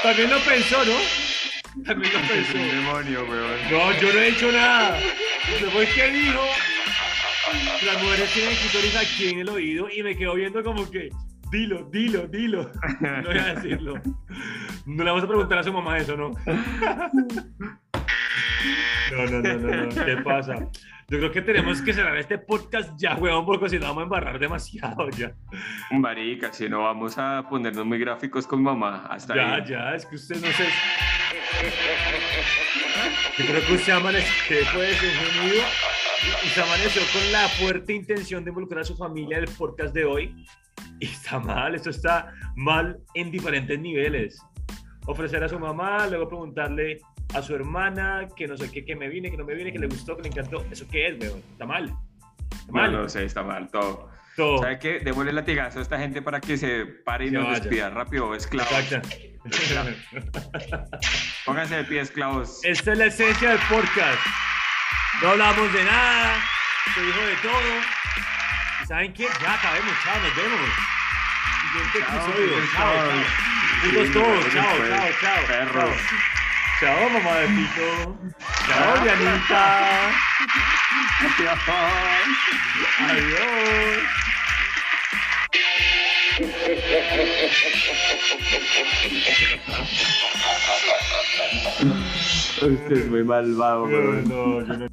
También 0.03 0.31
lo 0.31 0.39
pensó, 0.41 0.85
¿no? 0.85 1.85
También 1.85 2.13
lo 2.13 2.19
Es 2.21 2.31
un 2.31 2.53
pensó. 2.53 2.59
demonio, 2.77 3.25
huevón. 3.29 3.59
No, 3.71 3.93
yo 4.01 4.13
no 4.13 4.19
he 4.21 4.29
hecho 4.29 4.53
nada. 4.53 4.99
Fue 5.73 5.83
el 5.85 5.95
que 5.95 6.11
dijo. 6.11 6.41
Las 7.85 8.03
mujeres 8.03 8.31
tienen 8.33 8.55
clítoris 8.57 8.97
aquí 8.97 9.29
en 9.31 9.39
el 9.41 9.49
oído 9.49 9.89
y 9.91 10.03
me 10.03 10.17
quedo 10.17 10.35
viendo 10.35 10.63
como 10.63 10.91
que, 10.91 11.09
dilo, 11.51 11.89
dilo, 11.91 12.27
dilo. 12.27 12.71
No 13.01 13.23
voy 13.23 13.39
a 13.39 13.55
decirlo. 13.55 13.95
No 14.87 15.05
le 15.05 15.11
vamos 15.11 15.25
a 15.25 15.29
preguntar 15.29 15.59
a 15.59 15.63
su 15.63 15.73
mamá 15.73 15.99
eso, 15.99 16.17
¿no? 16.17 16.31
No, 19.13 19.25
no, 19.25 19.41
no, 19.41 19.55
no, 19.55 19.87
no. 19.87 20.05
¿Qué 20.05 20.17
pasa? 20.19 20.55
Yo 21.11 21.17
creo 21.19 21.33
que 21.33 21.41
tenemos 21.41 21.81
que 21.81 21.95
cerrar 21.95 22.19
este 22.19 22.37
podcast 22.37 22.93
ya, 23.01 23.15
weón, 23.17 23.47
porque 23.47 23.71
si 23.71 23.79
no 23.79 23.87
vamos 23.87 24.01
a 24.01 24.05
embarrar 24.05 24.39
demasiado 24.39 25.09
ya. 25.09 25.33
Marica, 25.91 26.53
si 26.53 26.69
no 26.69 26.83
vamos 26.83 27.17
a 27.17 27.47
ponernos 27.49 27.87
muy 27.87 27.99
gráficos 27.99 28.47
con 28.47 28.63
mamá. 28.63 29.07
Hasta 29.09 29.35
Ya, 29.35 29.55
ahí. 29.55 29.63
ya, 29.67 29.95
es 29.95 30.05
que 30.05 30.17
usted 30.17 30.37
no 30.37 30.47
se... 30.49 30.65
Yo 33.39 33.47
creo 33.47 33.67
que 33.67 33.73
usted 33.73 33.93
amaneció, 33.95 34.33
ser 34.49 34.65
ingeniero 34.93 35.67
y 36.45 36.49
se 36.49 36.61
amaneció 36.61 37.03
con 37.13 37.33
la 37.33 37.49
fuerte 37.49 37.95
intención 37.95 38.45
de 38.45 38.51
involucrar 38.51 38.83
a 38.83 38.85
su 38.85 38.95
familia 38.95 39.39
en 39.39 39.45
el 39.45 39.51
podcast 39.51 39.95
de 39.95 40.05
hoy. 40.05 40.45
Y 41.01 41.07
está 41.07 41.39
mal, 41.39 41.75
esto 41.75 41.89
está 41.89 42.35
mal 42.55 42.99
en 43.15 43.31
diferentes 43.31 43.79
niveles. 43.81 44.43
Ofrecer 45.11 45.43
a 45.43 45.49
su 45.49 45.59
mamá, 45.59 46.07
luego 46.07 46.29
preguntarle 46.29 47.01
a 47.35 47.43
su 47.43 47.55
hermana 47.55 48.29
que 48.37 48.47
no 48.47 48.57
sé 48.57 48.71
qué, 48.71 48.85
que 48.85 48.95
me 48.95 49.09
viene, 49.09 49.31
que 49.31 49.37
no 49.39 49.45
me 49.45 49.55
viene, 49.55 49.73
que 49.73 49.79
le 49.79 49.87
gustó, 49.87 50.15
que 50.17 50.23
le 50.23 50.29
encantó. 50.29 50.65
¿Eso 50.71 50.87
qué 50.91 51.09
es, 51.09 51.19
weón? 51.19 51.43
Está 51.53 51.65
mal. 51.67 51.85
Está 51.85 52.67
No, 52.69 52.73
mal. 52.73 52.93
no 52.93 53.09
sé, 53.09 53.25
está 53.25 53.43
mal 53.43 53.69
todo. 53.71 54.11
Todo. 54.37 54.59
¿Sabe 54.59 54.79
qué? 54.79 55.01
Démosle 55.01 55.33
latigazo 55.33 55.79
a 55.81 55.83
esta 55.83 55.99
gente 55.99 56.23
para 56.23 56.41
que 56.41 56.57
se 56.57 56.85
pare 56.87 57.25
y 57.27 57.29
Se 57.31 57.35
nos 57.35 57.45
vaya. 57.47 57.59
despida 57.61 57.91
rápido, 57.91 58.35
esclavos. 58.35 58.71
Exacto. 58.73 59.09
Pónganse 61.45 61.77
de 61.77 61.85
pie, 61.85 62.01
esclavos. 62.01 62.61
Esta 62.63 62.93
es 62.93 62.99
la 62.99 63.07
esencia 63.07 63.51
del 63.51 63.59
podcast. 63.69 64.19
No 65.23 65.31
hablamos 65.31 65.73
de 65.73 65.85
nada, 65.85 66.35
se 66.95 67.01
dijo 67.03 67.21
de 67.21 67.35
todo. 67.43 67.81
¿Y 68.83 68.87
saben 68.87 69.13
qué? 69.15 69.25
Ya 69.43 69.55
acabemos, 69.55 69.93
chao, 70.05 70.21
nos 70.23 70.37
vemos. 70.37 70.71
Siguiente 71.73 71.99
Chao, 72.07 72.29
episodio, 72.29 72.67
chao, 72.75 72.95
chao. 72.95 73.58
Putos 73.81 74.13
todos, 74.13 74.53
chao, 74.53 74.77
chao, 74.89 75.09
chao. 75.21 75.47
Perros. 75.47 75.97
Chao, 76.81 77.11
mamá 77.11 77.39
de 77.39 77.49
pito. 77.49 78.19
Chao, 78.67 79.03
Dianita. 79.03 80.11
Adiós. 82.99 84.03
Usted 92.61 92.93
es 92.93 93.07
muy 93.07 93.25
malvado, 93.25 93.87
No, 93.87 94.13
no, 94.23 94.67
yo 94.67 94.77
no. 94.77 94.89